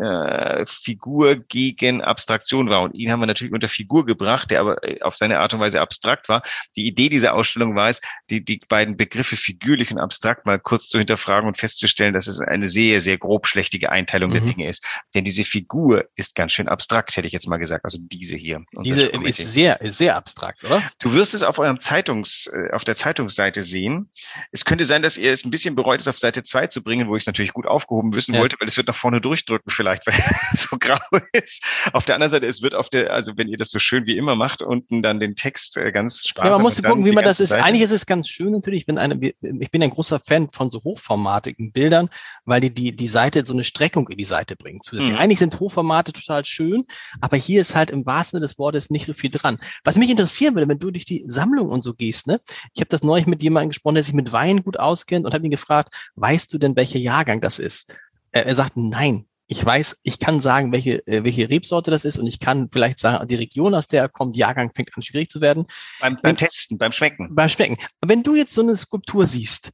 äh, 0.00 0.64
Figur 0.66 1.36
gegen 1.36 2.02
Abstraktion 2.02 2.68
war. 2.68 2.82
Und 2.82 2.94
ihn 2.94 3.10
haben 3.10 3.20
wir 3.20 3.26
natürlich 3.26 3.52
unter 3.52 3.68
Figur 3.68 4.06
gebracht, 4.06 4.50
der 4.50 4.60
aber 4.60 4.82
äh, 4.82 5.00
auf 5.02 5.16
seine 5.16 5.38
Art 5.38 5.54
und 5.54 5.60
Weise 5.60 5.80
abstrakt 5.80 6.28
war. 6.28 6.42
Die 6.76 6.86
Idee 6.86 7.08
dieser 7.08 7.34
Ausstellung 7.34 7.76
war 7.76 7.88
es, 7.88 8.00
die, 8.30 8.44
die 8.44 8.60
beiden 8.68 8.96
Begriffe 8.96 9.36
figürlich 9.36 9.90
und 9.92 9.98
abstrakt 9.98 10.46
mal 10.46 10.58
kurz 10.58 10.88
zu 10.88 10.98
hinterfragen 10.98 11.46
und 11.48 11.58
festzustellen, 11.58 12.14
dass 12.14 12.26
es 12.26 12.40
eine 12.40 12.68
sehr, 12.68 13.00
sehr 13.00 13.18
grobschlächtige 13.18 13.90
Einteilung 13.90 14.30
mhm. 14.30 14.34
der 14.34 14.42
Dinge 14.42 14.68
ist. 14.68 14.84
Denn 15.14 15.24
diese 15.24 15.44
Figur 15.44 16.04
ist 16.16 16.34
ganz 16.34 16.52
schön 16.52 16.68
abstrakt, 16.68 17.16
hätte 17.16 17.26
ich 17.26 17.32
jetzt 17.32 17.48
mal 17.48 17.58
gesagt. 17.58 17.84
Also 17.84 17.98
diese 18.00 18.36
hier. 18.36 18.64
Diese 18.82 19.04
ist 19.04 19.36
sehr, 19.36 19.78
sehr 19.82 20.16
abstrakt, 20.16 20.64
oder? 20.64 20.82
Du 21.00 21.12
wirst 21.12 21.34
es 21.34 21.42
auf 21.42 21.58
eurem 21.58 21.80
Zeitungs, 21.80 22.48
äh, 22.48 22.72
auf 22.72 22.84
der 22.84 22.96
Zeitungsseite 22.96 23.62
sehen. 23.62 24.10
Es 24.50 24.64
könnte 24.64 24.84
sein, 24.84 25.02
dass 25.02 25.16
ihr 25.16 25.32
es 25.32 25.44
ein 25.44 25.50
bisschen 25.50 25.76
bereut, 25.76 26.00
es 26.00 26.08
auf 26.08 26.18
Seite 26.18 26.42
zwei 26.42 26.66
zu 26.66 26.82
bringen, 26.82 27.08
wo 27.08 27.16
ich 27.16 27.22
es 27.22 27.26
natürlich 27.26 27.52
gut 27.52 27.66
aufgehoben 27.66 28.12
wissen 28.14 28.34
ja. 28.34 28.40
wollte, 28.40 28.56
weil 28.60 28.68
es 28.68 28.76
wird 28.76 28.88
nach 28.88 28.96
vorne 28.96 29.20
durchdrücken 29.20 29.70
vielleicht, 29.84 30.06
weil 30.06 30.14
es 30.52 30.62
so 30.62 30.76
grau 30.78 30.98
ist. 31.32 31.62
Auf 31.92 32.04
der 32.04 32.14
anderen 32.16 32.30
Seite, 32.30 32.46
es 32.46 32.62
wird 32.62 32.74
auf 32.74 32.88
der, 32.88 33.12
also 33.12 33.36
wenn 33.36 33.48
ihr 33.48 33.58
das 33.58 33.70
so 33.70 33.78
schön 33.78 34.06
wie 34.06 34.16
immer 34.16 34.34
macht, 34.34 34.62
unten 34.62 35.02
dann 35.02 35.20
den 35.20 35.36
Text 35.36 35.76
äh, 35.76 35.92
ganz 35.92 36.26
sparsam. 36.26 36.50
Ja, 36.50 36.56
man 36.56 36.62
muss 36.62 36.82
gucken, 36.82 37.04
wie 37.04 37.12
man 37.12 37.24
das 37.24 37.40
ist. 37.40 37.50
Seite. 37.50 37.64
Eigentlich 37.64 37.82
ist 37.82 37.92
es 37.92 38.06
ganz 38.06 38.28
schön 38.28 38.52
natürlich, 38.52 38.88
wenn 38.88 38.98
eine, 38.98 39.18
ich 39.20 39.70
bin 39.70 39.82
ein 39.82 39.90
großer 39.90 40.20
Fan 40.20 40.48
von 40.50 40.70
so 40.70 40.82
hochformatigen 40.82 41.72
Bildern, 41.72 42.08
weil 42.44 42.60
die, 42.60 42.72
die, 42.72 42.96
die 42.96 43.08
Seite 43.08 43.44
so 43.46 43.52
eine 43.52 43.64
Streckung 43.64 44.08
in 44.08 44.16
die 44.16 44.24
Seite 44.24 44.56
bringen. 44.56 44.80
Zusätzlich. 44.82 45.14
Mhm. 45.14 45.20
Eigentlich 45.20 45.38
sind 45.38 45.60
Hochformate 45.60 46.12
total 46.12 46.44
schön, 46.44 46.84
aber 47.20 47.36
hier 47.36 47.60
ist 47.60 47.74
halt 47.74 47.90
im 47.90 48.06
wahrsten 48.06 48.38
Sinne 48.38 48.46
des 48.46 48.58
Wortes 48.58 48.90
nicht 48.90 49.06
so 49.06 49.12
viel 49.12 49.30
dran. 49.30 49.58
Was 49.84 49.96
mich 49.96 50.10
interessieren 50.10 50.54
würde, 50.54 50.68
wenn 50.68 50.78
du 50.78 50.90
durch 50.90 51.04
die 51.04 51.24
Sammlung 51.26 51.68
und 51.68 51.84
so 51.84 51.94
gehst, 51.94 52.26
ne? 52.26 52.40
Ich 52.74 52.80
habe 52.80 52.88
das 52.88 53.02
neulich 53.02 53.26
mit 53.26 53.42
jemandem 53.42 53.70
gesprochen, 53.70 53.94
der 53.94 54.04
sich 54.04 54.14
mit 54.14 54.32
Wein 54.32 54.62
gut 54.62 54.78
auskennt 54.78 55.26
und 55.26 55.34
habe 55.34 55.44
ihn 55.44 55.50
gefragt, 55.50 55.94
weißt 56.16 56.52
du 56.52 56.58
denn, 56.58 56.76
welcher 56.76 56.98
Jahrgang 56.98 57.40
das 57.40 57.58
ist? 57.58 57.94
Er 58.32 58.54
sagt, 58.54 58.76
nein, 58.76 59.26
ich 59.46 59.64
weiß, 59.64 60.00
ich 60.02 60.18
kann 60.18 60.40
sagen, 60.40 60.72
welche, 60.72 61.06
äh, 61.06 61.24
welche 61.24 61.48
Rebsorte 61.48 61.90
das 61.90 62.04
ist 62.04 62.18
und 62.18 62.26
ich 62.26 62.40
kann 62.40 62.68
vielleicht 62.72 62.98
sagen, 62.98 63.26
die 63.28 63.34
Region, 63.34 63.74
aus 63.74 63.86
der 63.86 64.02
er 64.02 64.08
kommt, 64.08 64.36
Jahrgang 64.36 64.72
fängt 64.74 64.96
an 64.96 65.02
schwierig 65.02 65.30
zu 65.30 65.40
werden. 65.40 65.66
Beim, 66.00 66.18
beim 66.22 66.36
Testen, 66.36 66.78
beim 66.78 66.92
Schmecken. 66.92 67.34
Beim 67.34 67.48
Schmecken. 67.48 67.76
Wenn 68.00 68.22
du 68.22 68.34
jetzt 68.34 68.54
so 68.54 68.62
eine 68.62 68.76
Skulptur 68.76 69.26
siehst, 69.26 69.70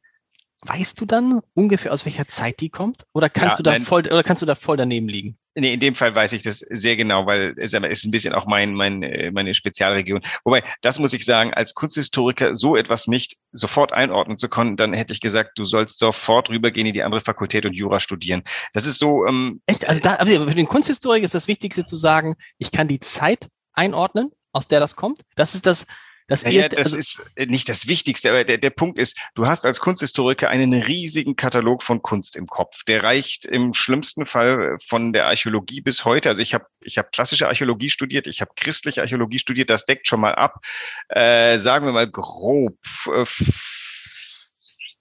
weißt 0.66 1.00
du 1.00 1.06
dann 1.06 1.40
ungefähr 1.54 1.92
aus 1.92 2.04
welcher 2.04 2.28
Zeit 2.28 2.60
die 2.60 2.68
kommt? 2.68 3.04
Oder 3.12 3.28
kannst 3.30 3.54
ja, 3.54 3.56
du 3.58 3.62
da 3.62 3.70
nein. 3.72 3.82
voll, 3.82 4.06
oder 4.06 4.22
kannst 4.22 4.42
du 4.42 4.46
da 4.46 4.54
voll 4.54 4.76
daneben 4.76 5.08
liegen? 5.08 5.36
Nee, 5.56 5.74
in 5.74 5.80
dem 5.80 5.96
Fall 5.96 6.14
weiß 6.14 6.32
ich 6.32 6.42
das 6.42 6.60
sehr 6.60 6.96
genau, 6.96 7.26
weil 7.26 7.54
es 7.56 7.74
ist 7.74 8.04
ein 8.04 8.10
bisschen 8.10 8.34
auch 8.34 8.46
mein, 8.46 8.72
mein, 8.72 9.02
äh, 9.02 9.32
meine 9.32 9.52
Spezialregion. 9.54 10.20
Wobei, 10.44 10.62
das 10.80 11.00
muss 11.00 11.12
ich 11.12 11.24
sagen, 11.24 11.52
als 11.52 11.74
Kunsthistoriker 11.74 12.54
so 12.54 12.76
etwas 12.76 13.08
nicht 13.08 13.36
sofort 13.50 13.92
einordnen 13.92 14.38
zu 14.38 14.48
können, 14.48 14.76
dann 14.76 14.92
hätte 14.92 15.12
ich 15.12 15.20
gesagt, 15.20 15.58
du 15.58 15.64
sollst 15.64 15.98
sofort 15.98 16.50
rübergehen 16.50 16.86
in 16.86 16.94
die 16.94 17.02
andere 17.02 17.20
Fakultät 17.20 17.66
und 17.66 17.74
Jura 17.74 17.98
studieren. 17.98 18.42
Das 18.74 18.86
ist 18.86 18.98
so. 18.98 19.26
Ähm, 19.26 19.60
Echt? 19.66 19.88
Also, 19.88 20.00
da, 20.00 20.14
also 20.16 20.46
für 20.46 20.54
den 20.54 20.68
Kunsthistoriker 20.68 21.24
ist 21.24 21.34
das 21.34 21.48
Wichtigste 21.48 21.84
zu 21.84 21.96
sagen, 21.96 22.36
ich 22.58 22.70
kann 22.70 22.86
die 22.86 23.00
Zeit 23.00 23.48
einordnen, 23.72 24.30
aus 24.52 24.68
der 24.68 24.78
das 24.78 24.94
kommt. 24.94 25.22
Das 25.34 25.54
ist 25.54 25.66
das, 25.66 25.86
das, 26.30 26.44
naja, 26.44 26.62
erste, 26.62 26.76
das 26.76 26.86
also, 26.86 26.98
ist 26.98 27.32
äh, 27.34 27.46
nicht 27.46 27.68
das 27.68 27.88
Wichtigste, 27.88 28.30
aber 28.30 28.44
der, 28.44 28.56
der 28.56 28.70
Punkt 28.70 29.00
ist, 29.00 29.18
du 29.34 29.48
hast 29.48 29.66
als 29.66 29.80
Kunsthistoriker 29.80 30.48
einen 30.48 30.72
riesigen 30.72 31.34
Katalog 31.34 31.82
von 31.82 32.02
Kunst 32.02 32.36
im 32.36 32.46
Kopf. 32.46 32.84
Der 32.84 33.02
reicht 33.02 33.46
im 33.46 33.74
schlimmsten 33.74 34.26
Fall 34.26 34.76
von 34.86 35.12
der 35.12 35.26
Archäologie 35.26 35.80
bis 35.80 36.04
heute. 36.04 36.28
Also 36.28 36.40
ich 36.40 36.54
habe 36.54 36.66
ich 36.80 36.98
hab 36.98 37.10
klassische 37.10 37.48
Archäologie 37.48 37.90
studiert, 37.90 38.28
ich 38.28 38.40
habe 38.40 38.52
christliche 38.54 39.00
Archäologie 39.00 39.40
studiert, 39.40 39.70
das 39.70 39.86
deckt 39.86 40.06
schon 40.06 40.20
mal 40.20 40.36
ab, 40.36 40.64
äh, 41.08 41.58
sagen 41.58 41.84
wir 41.84 41.92
mal 41.92 42.08
grob 42.08 42.78
äh, 43.12 43.24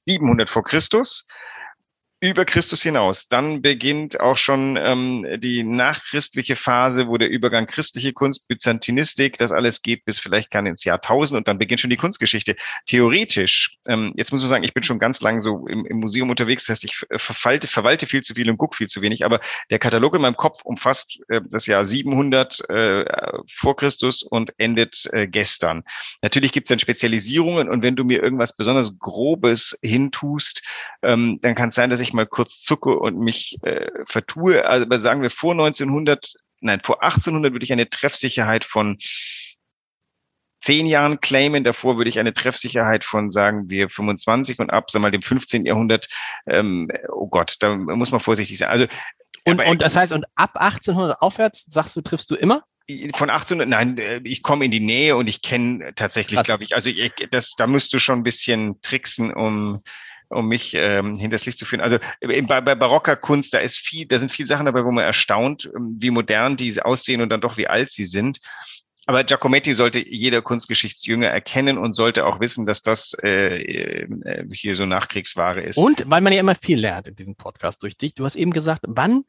700 0.07 0.49
vor 0.49 0.63
Christus 0.63 1.27
über 2.21 2.43
Christus 2.43 2.81
hinaus. 2.81 3.27
Dann 3.27 3.61
beginnt 3.61 4.19
auch 4.19 4.35
schon 4.35 4.77
ähm, 4.77 5.25
die 5.37 5.63
nachchristliche 5.63 6.57
Phase, 6.57 7.07
wo 7.07 7.17
der 7.17 7.29
Übergang 7.29 7.65
christliche 7.65 8.11
Kunst, 8.11 8.47
Byzantinistik, 8.47 9.37
das 9.37 9.51
alles 9.51 9.81
geht 9.81 10.03
bis 10.03 10.19
vielleicht 10.19 10.51
kann 10.51 10.65
ins 10.65 10.83
Jahrtausend 10.83 11.37
und 11.37 11.47
dann 11.47 11.57
beginnt 11.57 11.79
schon 11.79 11.89
die 11.89 11.97
Kunstgeschichte. 11.97 12.55
Theoretisch, 12.85 13.77
ähm, 13.87 14.13
jetzt 14.17 14.31
muss 14.31 14.41
man 14.41 14.49
sagen, 14.49 14.63
ich 14.63 14.73
bin 14.73 14.83
schon 14.83 14.99
ganz 14.99 15.21
lang 15.21 15.39
so 15.39 15.65
im, 15.67 15.85
im 15.85 15.99
Museum 15.99 16.29
unterwegs, 16.29 16.65
das 16.65 16.75
heißt, 16.75 16.85
ich 16.85 17.05
verwalte, 17.21 17.67
verwalte 17.67 18.05
viel 18.05 18.21
zu 18.21 18.33
viel 18.33 18.49
und 18.49 18.57
gucke 18.57 18.75
viel 18.75 18.87
zu 18.87 19.01
wenig, 19.01 19.23
aber 19.23 19.39
der 19.69 19.79
Katalog 19.79 20.15
in 20.15 20.21
meinem 20.21 20.37
Kopf 20.37 20.61
umfasst 20.63 21.21
äh, 21.29 21.39
das 21.49 21.67
Jahr 21.67 21.85
700 21.85 22.69
äh, 22.69 23.05
vor 23.49 23.77
Christus 23.77 24.23
und 24.23 24.53
endet 24.57 25.07
äh, 25.13 25.25
gestern. 25.25 25.83
Natürlich 26.21 26.51
gibt 26.51 26.67
es 26.67 26.69
dann 26.69 26.79
Spezialisierungen 26.79 27.69
und 27.69 27.81
wenn 27.81 27.95
du 27.95 28.03
mir 28.03 28.21
irgendwas 28.21 28.57
besonders 28.57 28.99
Grobes 28.99 29.77
hintust, 29.81 30.63
ähm, 31.01 31.39
dann 31.41 31.55
kann 31.55 31.69
es 31.69 31.75
sein, 31.75 31.89
dass 31.89 32.01
ich 32.01 32.08
ich 32.09 32.13
mal 32.13 32.27
kurz 32.27 32.61
zucke 32.61 32.97
und 32.97 33.19
mich 33.19 33.57
äh, 33.63 33.87
vertue. 34.05 34.65
Also 34.65 34.85
aber 34.85 34.99
sagen 34.99 35.21
wir 35.21 35.29
vor 35.29 35.51
1900, 35.53 36.33
nein, 36.61 36.81
vor 36.83 37.03
1800 37.03 37.53
würde 37.53 37.63
ich 37.63 37.71
eine 37.71 37.89
Treffsicherheit 37.89 38.65
von 38.65 38.97
zehn 40.61 40.85
Jahren 40.85 41.21
claimen. 41.21 41.63
Davor 41.63 41.97
würde 41.97 42.09
ich 42.09 42.19
eine 42.19 42.33
Treffsicherheit 42.33 43.03
von, 43.03 43.31
sagen 43.31 43.69
wir, 43.69 43.89
25 43.89 44.59
und 44.59 44.69
ab, 44.69 44.91
sagen 44.91 45.03
wir 45.03 45.07
mal, 45.07 45.11
dem 45.11 45.21
15. 45.21 45.65
Jahrhundert. 45.65 46.07
Ähm, 46.47 46.91
oh 47.09 47.27
Gott, 47.27 47.55
da 47.59 47.75
muss 47.75 48.11
man 48.11 48.19
vorsichtig 48.19 48.57
sein. 48.57 48.69
Also 48.69 48.85
und, 49.45 49.59
und 49.59 49.81
das 49.81 49.95
heißt, 49.95 50.13
und 50.13 50.25
ab 50.35 50.51
1800 50.55 51.21
aufwärts, 51.21 51.65
sagst 51.69 51.95
du, 51.95 52.01
triffst 52.01 52.29
du 52.29 52.35
immer? 52.35 52.63
von 53.13 53.29
1800, 53.29 53.69
nein, 53.69 53.97
äh, 53.99 54.19
ich 54.23 54.41
komme 54.41 54.65
in 54.65 54.71
die 54.71 54.79
Nähe 54.79 55.15
und 55.15 55.27
ich 55.27 55.43
kenne 55.43 55.93
tatsächlich, 55.93 56.41
glaube 56.43 56.63
ich, 56.63 56.73
also 56.73 56.89
ich, 56.89 57.13
das, 57.29 57.53
da 57.55 57.67
müsst 57.67 57.93
du 57.93 57.99
schon 57.99 58.19
ein 58.19 58.23
bisschen 58.23 58.81
tricksen, 58.81 59.31
um 59.31 59.83
um 60.29 60.47
mich 60.47 60.73
ähm, 60.75 61.15
hinters 61.15 61.45
Licht 61.45 61.59
zu 61.59 61.65
führen. 61.65 61.81
Also 61.81 61.97
bei, 62.21 62.61
bei 62.61 62.75
barocker 62.75 63.15
Kunst, 63.15 63.53
da 63.53 63.59
ist 63.59 63.77
viel, 63.77 64.05
da 64.05 64.19
sind 64.19 64.31
viele 64.31 64.47
Sachen 64.47 64.65
dabei, 64.65 64.85
wo 64.85 64.91
man 64.91 65.03
erstaunt, 65.03 65.69
ähm, 65.75 65.97
wie 65.99 66.11
modern 66.11 66.55
die 66.55 66.81
aussehen 66.81 67.21
und 67.21 67.29
dann 67.29 67.41
doch 67.41 67.57
wie 67.57 67.67
alt 67.67 67.91
sie 67.91 68.05
sind. 68.05 68.39
Aber 69.05 69.23
Giacometti 69.23 69.73
sollte 69.73 70.07
jeder 70.07 70.43
Kunstgeschichtsjünger 70.43 71.27
erkennen 71.27 71.79
und 71.79 71.93
sollte 71.93 72.27
auch 72.27 72.39
wissen, 72.39 72.67
dass 72.67 72.83
das 72.83 73.17
äh, 73.23 73.57
äh, 73.57 74.47
hier 74.51 74.75
so 74.75 74.85
Nachkriegsware 74.85 75.63
ist. 75.63 75.77
Und 75.77 76.07
weil 76.07 76.21
man 76.21 76.31
ja 76.31 76.39
immer 76.39 76.53
viel 76.53 76.79
lernt 76.79 77.07
in 77.07 77.15
diesem 77.15 77.35
Podcast 77.35 77.81
durch 77.81 77.97
dich, 77.97 78.13
du 78.13 78.23
hast 78.23 78.35
eben 78.35 78.51
gesagt, 78.51 78.83
wann 78.87 79.23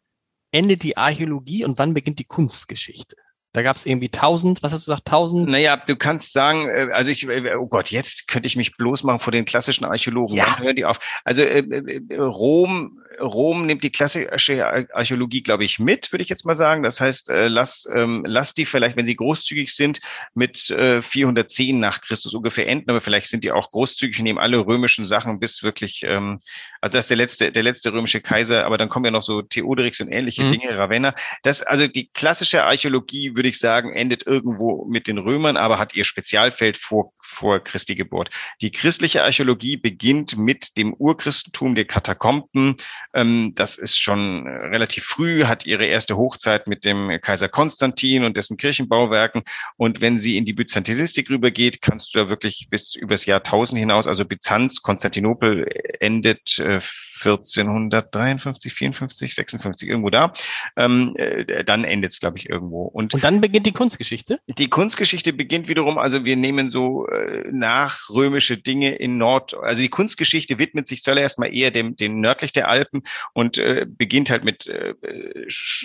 endet 0.52 0.82
die 0.82 0.98
Archäologie 0.98 1.64
und 1.64 1.78
wann 1.78 1.94
beginnt 1.94 2.18
die 2.18 2.24
Kunstgeschichte? 2.24 3.16
Da 3.52 3.62
gab 3.62 3.76
es 3.76 3.84
irgendwie 3.84 4.08
tausend, 4.08 4.62
was 4.62 4.72
hast 4.72 4.86
du 4.86 4.92
gesagt, 4.92 5.08
tausend? 5.08 5.50
Naja, 5.50 5.76
du 5.76 5.96
kannst 5.96 6.32
sagen, 6.32 6.68
äh, 6.68 6.88
also 6.92 7.10
ich, 7.10 7.26
äh, 7.28 7.56
oh 7.56 7.66
Gott, 7.66 7.90
jetzt 7.90 8.28
könnte 8.28 8.46
ich 8.46 8.54
mich 8.54 8.76
bloß 8.76 9.02
machen 9.02 9.18
vor 9.18 9.32
den 9.32 9.44
klassischen 9.44 9.84
Archäologen. 9.84 10.36
Ja. 10.36 10.44
Dann 10.44 10.64
hören 10.64 10.76
die 10.76 10.84
auf. 10.84 11.00
Also 11.24 11.42
äh, 11.42 11.58
äh 11.58 12.16
Rom 12.16 13.00
Rom 13.20 13.66
nimmt 13.66 13.84
die 13.84 13.90
klassische 13.90 14.88
Archäologie, 14.92 15.42
glaube 15.42 15.64
ich, 15.64 15.78
mit, 15.78 16.12
würde 16.12 16.22
ich 16.22 16.28
jetzt 16.28 16.44
mal 16.44 16.54
sagen. 16.54 16.82
Das 16.82 17.00
heißt, 17.00 17.30
äh, 17.30 17.48
lass, 17.48 17.88
ähm, 17.94 18.24
lass 18.26 18.54
die 18.54 18.66
vielleicht, 18.66 18.96
wenn 18.96 19.06
sie 19.06 19.16
großzügig 19.16 19.74
sind, 19.74 20.00
mit 20.34 20.70
äh, 20.70 21.02
410 21.02 21.78
nach 21.78 22.00
Christus 22.00 22.34
ungefähr 22.34 22.66
enden, 22.66 22.90
aber 22.90 23.00
vielleicht 23.00 23.26
sind 23.26 23.44
die 23.44 23.52
auch 23.52 23.70
großzügig 23.70 24.18
und 24.18 24.24
nehmen 24.24 24.38
alle 24.38 24.58
römischen 24.58 25.04
Sachen 25.04 25.40
bis 25.40 25.62
wirklich, 25.62 26.02
ähm, 26.04 26.38
also 26.80 26.96
das 26.96 27.04
ist 27.04 27.10
der 27.10 27.16
letzte, 27.16 27.52
der 27.52 27.62
letzte 27.62 27.92
römische 27.92 28.20
Kaiser, 28.20 28.64
aber 28.64 28.78
dann 28.78 28.88
kommen 28.88 29.04
ja 29.04 29.10
noch 29.10 29.22
so 29.22 29.42
Theoderix 29.42 30.00
und 30.00 30.10
ähnliche 30.10 30.42
mhm. 30.42 30.52
Dinge, 30.52 30.78
Ravenna. 30.78 31.14
Das, 31.42 31.62
also 31.62 31.86
die 31.86 32.08
klassische 32.08 32.64
Archäologie, 32.64 33.36
würde 33.36 33.48
ich 33.48 33.58
sagen, 33.58 33.92
endet 33.92 34.26
irgendwo 34.26 34.86
mit 34.86 35.06
den 35.06 35.18
Römern, 35.18 35.56
aber 35.56 35.78
hat 35.78 35.94
ihr 35.94 36.04
Spezialfeld 36.04 36.76
vor, 36.76 37.12
vor 37.20 37.60
Christi 37.60 37.94
Geburt. 37.94 38.30
Die 38.62 38.70
christliche 38.70 39.22
Archäologie 39.22 39.76
beginnt 39.76 40.36
mit 40.36 40.76
dem 40.76 40.94
Urchristentum 40.94 41.74
der 41.74 41.84
Katakomben, 41.84 42.76
das 43.12 43.76
ist 43.76 44.00
schon 44.00 44.46
äh, 44.46 44.50
relativ 44.50 45.04
früh, 45.04 45.44
hat 45.44 45.66
ihre 45.66 45.86
erste 45.86 46.16
Hochzeit 46.16 46.66
mit 46.66 46.84
dem 46.84 47.18
Kaiser 47.20 47.48
Konstantin 47.48 48.24
und 48.24 48.36
dessen 48.36 48.56
Kirchenbauwerken. 48.56 49.42
Und 49.76 50.00
wenn 50.00 50.18
sie 50.18 50.36
in 50.36 50.44
die 50.44 50.52
Byzantinistik 50.52 51.28
rübergeht, 51.28 51.82
kannst 51.82 52.14
du 52.14 52.20
da 52.20 52.30
wirklich 52.30 52.68
bis 52.70 52.94
übers 52.94 53.26
Jahrtausend 53.26 53.78
hinaus, 53.78 54.06
also 54.06 54.24
Byzanz, 54.24 54.82
Konstantinopel 54.82 55.66
endet 55.98 56.58
äh, 56.58 56.80
1453, 57.20 58.72
54, 58.72 59.34
56, 59.34 59.88
irgendwo 59.88 60.10
da. 60.10 60.32
Ähm, 60.76 61.14
äh, 61.16 61.64
dann 61.64 61.84
endet 61.84 62.12
es, 62.12 62.20
glaube 62.20 62.38
ich, 62.38 62.48
irgendwo. 62.48 62.84
Und, 62.84 63.14
und 63.14 63.22
dann 63.22 63.40
beginnt 63.40 63.66
die 63.66 63.72
Kunstgeschichte? 63.72 64.38
Die 64.58 64.68
Kunstgeschichte 64.68 65.32
beginnt 65.32 65.68
wiederum, 65.68 65.98
also 65.98 66.24
wir 66.24 66.36
nehmen 66.36 66.70
so 66.70 67.06
äh, 67.08 67.44
nachrömische 67.50 68.56
Dinge 68.56 68.94
in 68.96 69.18
Nord, 69.18 69.54
also 69.54 69.82
die 69.82 69.88
Kunstgeschichte 69.88 70.58
widmet 70.58 70.88
sich 70.88 71.02
zuallererst 71.02 71.38
mal 71.38 71.54
eher 71.54 71.70
dem, 71.70 71.96
dem 71.96 72.20
nördlich 72.20 72.52
der 72.52 72.68
Alpen 72.68 73.02
und 73.34 73.58
äh, 73.58 73.86
beginnt 73.86 74.30
halt 74.30 74.44
mit 74.44 74.66
äh, 74.66 74.94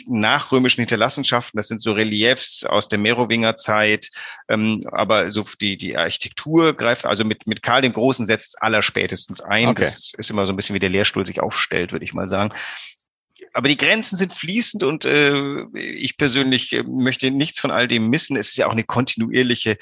nachrömischen 0.07 0.81
Hinterlassenschaften. 0.81 1.57
Das 1.57 1.67
sind 1.67 1.81
so 1.81 1.93
Reliefs 1.93 2.65
aus 2.65 2.87
der 2.87 2.99
Merowinger 2.99 3.55
Zeit, 3.55 4.11
ähm, 4.49 4.83
aber 4.91 5.31
so 5.31 5.45
die, 5.59 5.77
die 5.77 5.97
Architektur 5.97 6.73
greift, 6.73 7.05
also 7.05 7.23
mit, 7.23 7.47
mit 7.47 7.61
Karl 7.61 7.81
dem 7.81 7.93
Großen 7.93 8.25
setzt 8.25 8.61
allerspätestens 8.61 9.41
ein. 9.41 9.69
Okay. 9.69 9.83
Das 9.83 10.13
ist 10.17 10.29
immer 10.29 10.47
so 10.47 10.53
ein 10.53 10.55
bisschen 10.55 10.75
wie 10.75 10.79
der 10.79 10.89
Lehrstuhl 10.89 11.24
sich 11.25 11.41
aufstellt, 11.41 11.91
würde 11.91 12.05
ich 12.05 12.13
mal 12.13 12.27
sagen. 12.27 12.53
Aber 13.55 13.69
die 13.69 13.77
Grenzen 13.77 14.17
sind 14.17 14.33
fließend 14.33 14.83
und 14.83 15.05
äh, 15.05 15.63
ich 15.73 16.17
persönlich 16.17 16.73
äh, 16.73 16.83
möchte 16.83 17.31
nichts 17.31 17.59
von 17.59 17.71
all 17.71 17.87
dem 17.87 18.09
missen. 18.09 18.35
Es 18.35 18.49
ist 18.49 18.57
ja 18.57 18.67
auch 18.67 18.73
eine 18.73 18.83
kontinuierliche, 18.83 19.77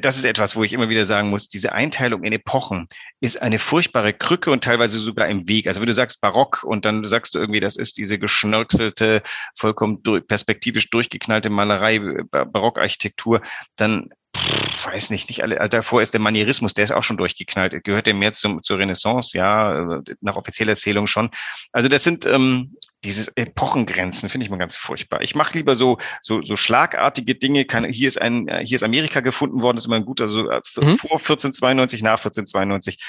das 0.00 0.16
ist 0.16 0.24
etwas, 0.24 0.54
wo 0.54 0.62
ich 0.62 0.72
immer 0.72 0.88
wieder 0.88 1.04
sagen 1.04 1.28
muss, 1.28 1.48
diese 1.48 1.72
Einteilung 1.72 2.22
in 2.22 2.32
Epochen 2.32 2.86
ist 3.20 3.42
eine 3.42 3.58
furchtbare 3.58 4.12
Krücke 4.12 4.52
und 4.52 4.62
teilweise 4.62 5.00
sogar 5.00 5.28
im 5.28 5.48
Weg. 5.48 5.66
Also 5.66 5.80
wenn 5.80 5.88
du 5.88 5.92
sagst 5.92 6.20
Barock 6.20 6.62
und 6.62 6.84
dann 6.84 7.04
sagst 7.04 7.34
du 7.34 7.40
irgendwie, 7.40 7.60
das 7.60 7.76
ist 7.76 7.96
diese 7.98 8.18
geschnörkelte, 8.18 9.22
vollkommen 9.56 10.02
durch, 10.02 10.26
perspektivisch 10.26 10.90
durchgeknallte 10.90 11.50
Malerei, 11.50 11.98
Barockarchitektur, 11.98 13.40
dann 13.76 14.10
pff, 14.36 14.86
weiß 14.86 15.10
nicht, 15.10 15.28
nicht 15.28 15.42
alle, 15.42 15.60
also 15.60 15.70
davor 15.70 16.02
ist 16.02 16.14
der 16.14 16.20
Manierismus, 16.20 16.74
der 16.74 16.84
ist 16.84 16.92
auch 16.92 17.04
schon 17.04 17.16
durchgeknallt. 17.16 17.84
Gehört 17.84 18.06
der 18.06 18.14
mehr 18.14 18.32
zum, 18.32 18.62
zur 18.62 18.78
Renaissance, 18.78 19.36
ja, 19.36 20.00
nach 20.20 20.36
offizieller 20.36 20.72
Erzählung 20.72 21.06
schon. 21.06 21.30
Also 21.72 21.88
das 21.88 22.04
sind 22.04 22.26
ähm, 22.26 22.76
diese 23.04 23.36
Epochengrenzen, 23.36 24.28
finde 24.28 24.44
ich 24.44 24.50
mal 24.50 24.56
ganz 24.56 24.76
furchtbar. 24.76 25.20
Ich 25.20 25.34
mache 25.34 25.54
lieber 25.54 25.76
so, 25.76 25.98
so, 26.22 26.40
so 26.40 26.56
schlagartige 26.56 27.34
Dinge. 27.34 27.64
Kann, 27.64 27.84
hier 27.84 28.08
ist 28.08 28.20
ein, 28.20 28.48
hier 28.64 28.76
ist 28.76 28.82
Amerika 28.82 29.20
gefunden 29.20 29.62
worden, 29.62 29.76
das 29.76 29.84
ist 29.84 29.86
immer 29.86 29.96
ein 29.96 30.06
guter, 30.06 30.24
also 30.24 30.42
mhm. 30.42 30.98
vor 30.98 31.18
1492, 31.18 32.02
nach 32.02 32.18
1492. 32.18 33.02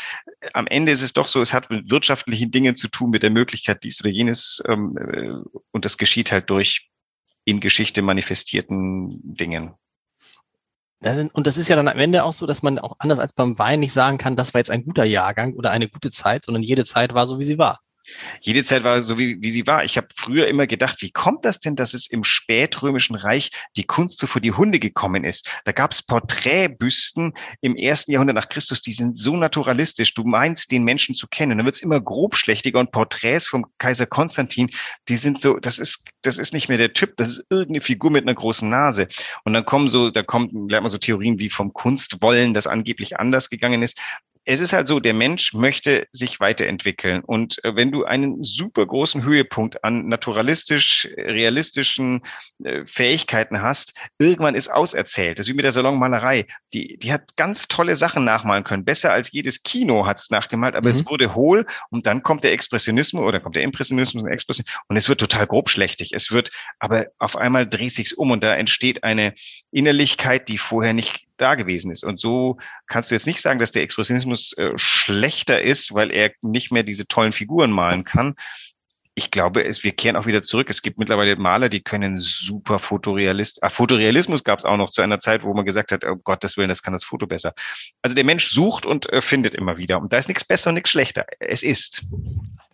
Am 0.53 0.67
Ende 0.67 0.91
ist 0.91 1.01
es 1.01 1.13
doch 1.13 1.27
so, 1.27 1.41
es 1.41 1.53
hat 1.53 1.69
mit 1.69 1.89
wirtschaftlichen 1.89 2.51
Dingen 2.51 2.75
zu 2.75 2.88
tun, 2.88 3.09
mit 3.09 3.23
der 3.23 3.29
Möglichkeit 3.29 3.83
dies 3.83 4.01
oder 4.01 4.09
jenes, 4.09 4.61
ähm, 4.67 4.97
äh, 4.97 5.61
und 5.71 5.85
das 5.85 5.97
geschieht 5.97 6.31
halt 6.31 6.49
durch 6.49 6.89
in 7.45 7.59
Geschichte 7.59 8.01
manifestierten 8.01 9.19
Dingen. 9.23 9.75
Und 11.34 11.45
das 11.45 11.58
ist 11.58 11.67
ja 11.67 11.75
dann 11.75 11.88
am 11.88 11.99
Ende 11.99 12.23
auch 12.23 12.34
so, 12.34 12.45
dass 12.45 12.63
man 12.63 12.79
auch 12.79 12.95
anders 12.99 13.19
als 13.19 13.34
beim 13.34 13.60
Wein 13.60 13.79
nicht 13.79 13.93
sagen 13.93 14.17
kann, 14.17 14.36
das 14.36 14.53
war 14.53 14.60
jetzt 14.60 14.71
ein 14.71 14.86
guter 14.86 15.03
Jahrgang 15.03 15.53
oder 15.53 15.71
eine 15.71 15.88
gute 15.88 16.10
Zeit, 16.10 16.45
sondern 16.45 16.63
jede 16.63 16.86
Zeit 16.86 17.13
war 17.13 17.27
so, 17.27 17.38
wie 17.38 17.43
sie 17.43 17.58
war. 17.58 17.79
Jede 18.41 18.63
Zeit 18.63 18.84
war 18.84 19.01
so, 19.01 19.17
wie, 19.17 19.41
wie 19.41 19.49
sie 19.49 19.67
war. 19.67 19.84
Ich 19.84 19.97
habe 19.97 20.08
früher 20.15 20.47
immer 20.47 20.67
gedacht, 20.67 21.01
wie 21.01 21.12
kommt 21.12 21.45
das 21.45 21.60
denn, 21.60 21.75
dass 21.75 21.93
es 21.93 22.08
im 22.10 22.23
spätrömischen 22.23 23.15
Reich 23.15 23.51
die 23.75 23.86
Kunst 23.86 24.19
so 24.19 24.28
vor 24.28 24.41
die 24.41 24.51
Hunde 24.51 24.80
gekommen 24.80 25.23
ist? 25.23 25.49
Da 25.65 25.71
gab 25.71 25.91
es 25.91 26.04
Porträtbüsten 26.04 27.34
im 27.62 27.75
ersten 27.75 28.12
Jahrhundert 28.12 28.36
nach 28.36 28.49
Christus, 28.49 28.82
die 28.82 28.93
sind 28.93 29.17
so 29.17 29.36
naturalistisch. 29.36 30.13
Du 30.13 30.23
meinst, 30.23 30.71
den 30.71 30.84
Menschen 30.84 31.15
zu 31.15 31.28
kennen. 31.28 31.58
Dann 31.58 31.65
wird 31.65 31.75
es 31.75 31.82
immer 31.82 31.99
grobschlächtiger 31.99 32.80
und 32.80 32.91
Porträts 32.91 33.47
vom 33.47 33.65
Kaiser 33.78 34.06
Konstantin, 34.06 34.71
die 35.08 35.17
sind 35.17 35.41
so, 35.41 35.58
das 35.58 35.80
ist, 35.80 36.06
das 36.21 36.38
ist 36.38 36.54
nicht 36.54 36.69
mehr 36.69 36.78
der 36.78 36.93
Typ, 36.93 37.17
das 37.17 37.30
ist 37.30 37.45
irgendeine 37.49 37.82
Figur 37.82 38.12
mit 38.12 38.23
einer 38.23 38.36
großen 38.36 38.69
Nase. 38.69 39.08
Und 39.43 39.54
dann 39.54 39.65
kommen 39.65 39.89
so, 39.89 40.10
da 40.10 40.23
kommt, 40.23 40.51
lernt 40.54 40.84
man 40.84 40.89
so 40.89 40.97
Theorien 40.97 41.39
wie 41.39 41.49
vom 41.49 41.73
Kunstwollen, 41.73 42.54
das 42.54 42.67
angeblich 42.67 43.19
anders 43.19 43.49
gegangen 43.49 43.84
ist 43.84 43.99
es 44.45 44.60
ist 44.60 44.73
halt 44.73 44.86
so, 44.86 44.99
der 44.99 45.13
Mensch 45.13 45.53
möchte 45.53 46.08
sich 46.12 46.39
weiterentwickeln. 46.39 47.23
Und 47.23 47.63
äh, 47.63 47.75
wenn 47.75 47.91
du 47.91 48.05
einen 48.05 48.43
super 48.43 48.86
großen 48.86 49.23
Höhepunkt 49.23 49.84
an 49.84 50.08
naturalistisch, 50.08 51.10
realistischen 51.17 52.21
äh, 52.63 52.86
Fähigkeiten 52.86 53.62
hast, 53.62 53.97
irgendwann 54.19 54.53
ist 54.53 54.71
auserzählt. 54.71 55.39
Das 55.39 55.47
ist 55.47 55.51
wie 55.51 55.55
mit 55.55 55.65
der 55.65 55.71
Salonmalerei. 55.71 56.45
Die, 56.73 56.97
die 56.97 57.12
hat 57.12 57.36
ganz 57.36 57.67
tolle 57.67 57.95
Sachen 57.95 58.23
nachmalen 58.23 58.63
können. 58.63 58.86
Besser 58.86 59.12
als 59.12 59.31
jedes 59.31 59.63
Kino 59.63 60.05
hat 60.05 60.17
es 60.17 60.29
nachgemalt, 60.29 60.75
aber 60.75 60.89
mhm. 60.89 60.95
es 60.95 61.08
wurde 61.08 61.34
hohl 61.34 61.65
und 61.89 62.05
dann 62.05 62.21
kommt 62.21 62.43
der 62.43 62.53
Expressionismus 62.53 63.23
oder 63.23 63.39
kommt 63.39 63.55
der 63.55 63.63
Impressionismus 63.63 64.23
und 64.23 64.29
Expressionismus 64.29 64.84
und 64.88 64.97
es 64.97 65.10
wird 65.10 65.19
total 65.19 65.47
grobschlächtig. 65.47 66.13
Es 66.13 66.31
wird, 66.31 66.51
aber 66.79 67.08
auf 67.17 67.36
einmal 67.36 67.67
dreht 67.67 67.93
sich's 67.93 68.13
um 68.13 68.29
und 68.29 68.43
da 68.43 68.55
entsteht 68.55 69.03
eine 69.03 69.34
Innerlichkeit, 69.71 70.49
die 70.49 70.60
vorher 70.60 70.93
nicht 70.93 71.25
da 71.37 71.55
gewesen 71.55 71.91
ist. 71.91 72.03
Und 72.03 72.19
so 72.19 72.57
kannst 72.87 73.11
du 73.11 73.15
jetzt 73.15 73.27
nicht 73.27 73.41
sagen, 73.41 73.59
dass 73.59 73.71
der 73.71 73.83
Expressionismus 73.83 74.53
äh, 74.57 74.71
schlechter 74.75 75.61
ist, 75.61 75.93
weil 75.93 76.11
er 76.11 76.31
nicht 76.41 76.71
mehr 76.71 76.83
diese 76.83 77.07
tollen 77.07 77.31
Figuren 77.31 77.71
malen 77.71 78.03
kann. 78.03 78.35
Ich 79.17 79.31
glaube, 79.31 79.63
es, 79.63 79.83
wir 79.83 79.93
kehren 79.93 80.17
auch 80.17 80.25
wieder 80.25 80.43
zurück. 80.43 80.69
Es 80.69 80.81
gibt 80.81 80.99
mittlerweile 80.99 81.37
Maler, 81.37 81.69
die 81.69 81.81
können 81.81 82.17
super 82.17 82.79
Fotorealist. 82.79 83.63
Ah, 83.63 83.69
Fotorealismus 83.69 84.43
gab 84.43 84.59
es 84.59 84.65
auch 84.65 84.75
noch 84.75 84.91
zu 84.91 85.01
einer 85.01 85.19
Zeit, 85.19 85.43
wo 85.43 85.53
man 85.53 85.63
gesagt 85.63 85.93
hat, 85.93 86.03
oh 86.03 86.17
Gottes 86.17 86.57
Willen, 86.57 86.67
das 86.67 86.83
kann 86.83 86.91
das 86.91 87.05
Foto 87.05 87.25
besser. 87.25 87.53
Also 88.01 88.13
der 88.13 88.25
Mensch 88.25 88.49
sucht 88.49 88.85
und 88.85 89.11
äh, 89.13 89.21
findet 89.21 89.55
immer 89.55 89.77
wieder. 89.77 90.01
Und 90.01 90.11
da 90.11 90.17
ist 90.17 90.27
nichts 90.27 90.43
besser 90.43 90.69
und 90.69 90.75
nichts 90.75 90.89
schlechter. 90.89 91.25
Es 91.39 91.63
ist. 91.63 92.03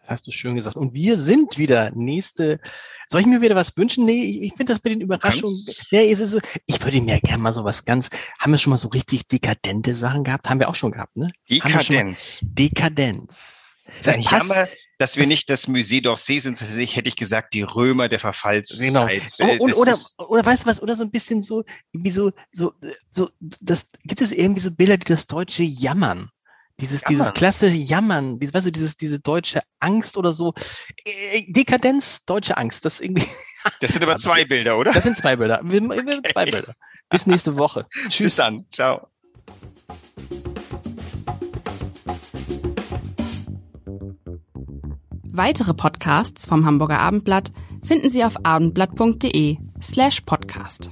Das 0.01 0.09
hast 0.09 0.27
du 0.27 0.31
schön 0.31 0.55
gesagt. 0.55 0.75
Und 0.75 0.95
wir 0.95 1.17
sind 1.17 1.59
wieder 1.59 1.91
nächste. 1.91 2.59
Soll 3.11 3.19
ich 3.19 3.27
mir 3.27 3.41
wieder 3.41 3.55
was 3.55 3.75
wünschen? 3.75 4.05
Nee, 4.05 4.23
ich, 4.23 4.41
ich 4.41 4.53
finde 4.55 4.71
das 4.71 4.81
mit 4.85 4.93
den 4.93 5.01
Überraschungen. 5.01 5.65
Nee, 5.91 6.09
es 6.09 6.21
ist 6.21 6.31
so, 6.31 6.39
ich 6.65 6.81
würde 6.81 7.01
mir 7.01 7.19
gerne 7.19 7.43
mal 7.43 7.51
so 7.51 7.65
was 7.65 7.83
ganz. 7.83 8.09
Haben 8.39 8.53
wir 8.53 8.57
schon 8.57 8.71
mal 8.71 8.77
so 8.77 8.87
richtig 8.87 9.27
dekadente 9.27 9.93
Sachen 9.93 10.23
gehabt? 10.23 10.49
Haben 10.49 10.61
wir 10.61 10.69
auch 10.69 10.75
schon 10.75 10.93
gehabt, 10.93 11.17
ne? 11.17 11.29
Dekadenz. 11.49 12.39
Dekadenz. 12.41 13.75
Das 14.01 14.15
ist 14.15 14.23
passt, 14.23 14.47
Jammer, 14.47 14.69
dass 14.97 15.17
wir 15.17 15.23
das 15.23 15.27
nicht 15.27 15.49
das 15.49 15.67
Musée 15.67 16.01
d'Orsay 16.01 16.39
sind, 16.39 16.55
sondern 16.55 16.79
hätte 16.79 17.09
ich 17.09 17.17
gesagt, 17.17 17.53
die 17.53 17.63
Römer 17.63 18.07
der 18.07 18.19
Verfallszeit. 18.19 18.79
Genau. 18.79 19.05
Und, 19.61 19.73
oder, 19.73 19.97
oder 20.17 20.45
weißt 20.45 20.63
du 20.63 20.69
was, 20.69 20.81
oder 20.81 20.95
so 20.95 21.03
ein 21.03 21.11
bisschen 21.11 21.43
so, 21.43 21.65
wie 21.91 22.11
so, 22.11 22.31
so, 22.53 22.71
so, 23.09 23.29
das, 23.59 23.87
gibt 24.05 24.21
es 24.21 24.31
irgendwie 24.31 24.61
so 24.61 24.71
Bilder, 24.71 24.95
die 24.95 25.03
das 25.03 25.27
deutsche 25.27 25.63
Jammern? 25.63 26.29
Dieses, 26.81 27.01
Jammern. 27.01 27.09
dieses 27.09 27.33
klassische 27.33 27.77
Jammern, 27.77 28.39
dieses, 28.39 28.53
weißt 28.53 28.65
du, 28.67 28.71
dieses, 28.71 28.97
diese 28.97 29.19
deutsche 29.19 29.61
Angst 29.79 30.17
oder 30.17 30.33
so. 30.33 30.53
Äh, 31.05 31.43
Dekadenz, 31.47 32.25
deutsche 32.25 32.57
Angst, 32.57 32.85
das 32.85 32.99
irgendwie. 32.99 33.27
Das 33.79 33.91
sind 33.91 34.01
aber 34.01 34.17
zwei 34.17 34.43
Bilder, 34.43 34.75
oder? 34.75 34.91
Das 34.91 35.03
sind 35.03 35.15
zwei 35.15 35.35
Bilder. 35.35 35.59
Wir, 35.63 35.81
wir 35.81 36.23
zwei 36.31 36.45
Bilder. 36.45 36.73
Bis 37.09 37.27
nächste 37.27 37.55
Woche. 37.57 37.85
Tschüss. 38.09 38.17
Bis 38.17 38.35
dann. 38.37 38.65
Ciao. 38.71 39.07
Weitere 45.33 45.75
Podcasts 45.75 46.47
vom 46.47 46.65
Hamburger 46.65 46.99
Abendblatt 46.99 47.51
finden 47.83 48.09
Sie 48.09 48.23
auf 48.25 48.43
abendblatt.de 48.43 49.57
slash 49.79 50.21
podcast. 50.21 50.91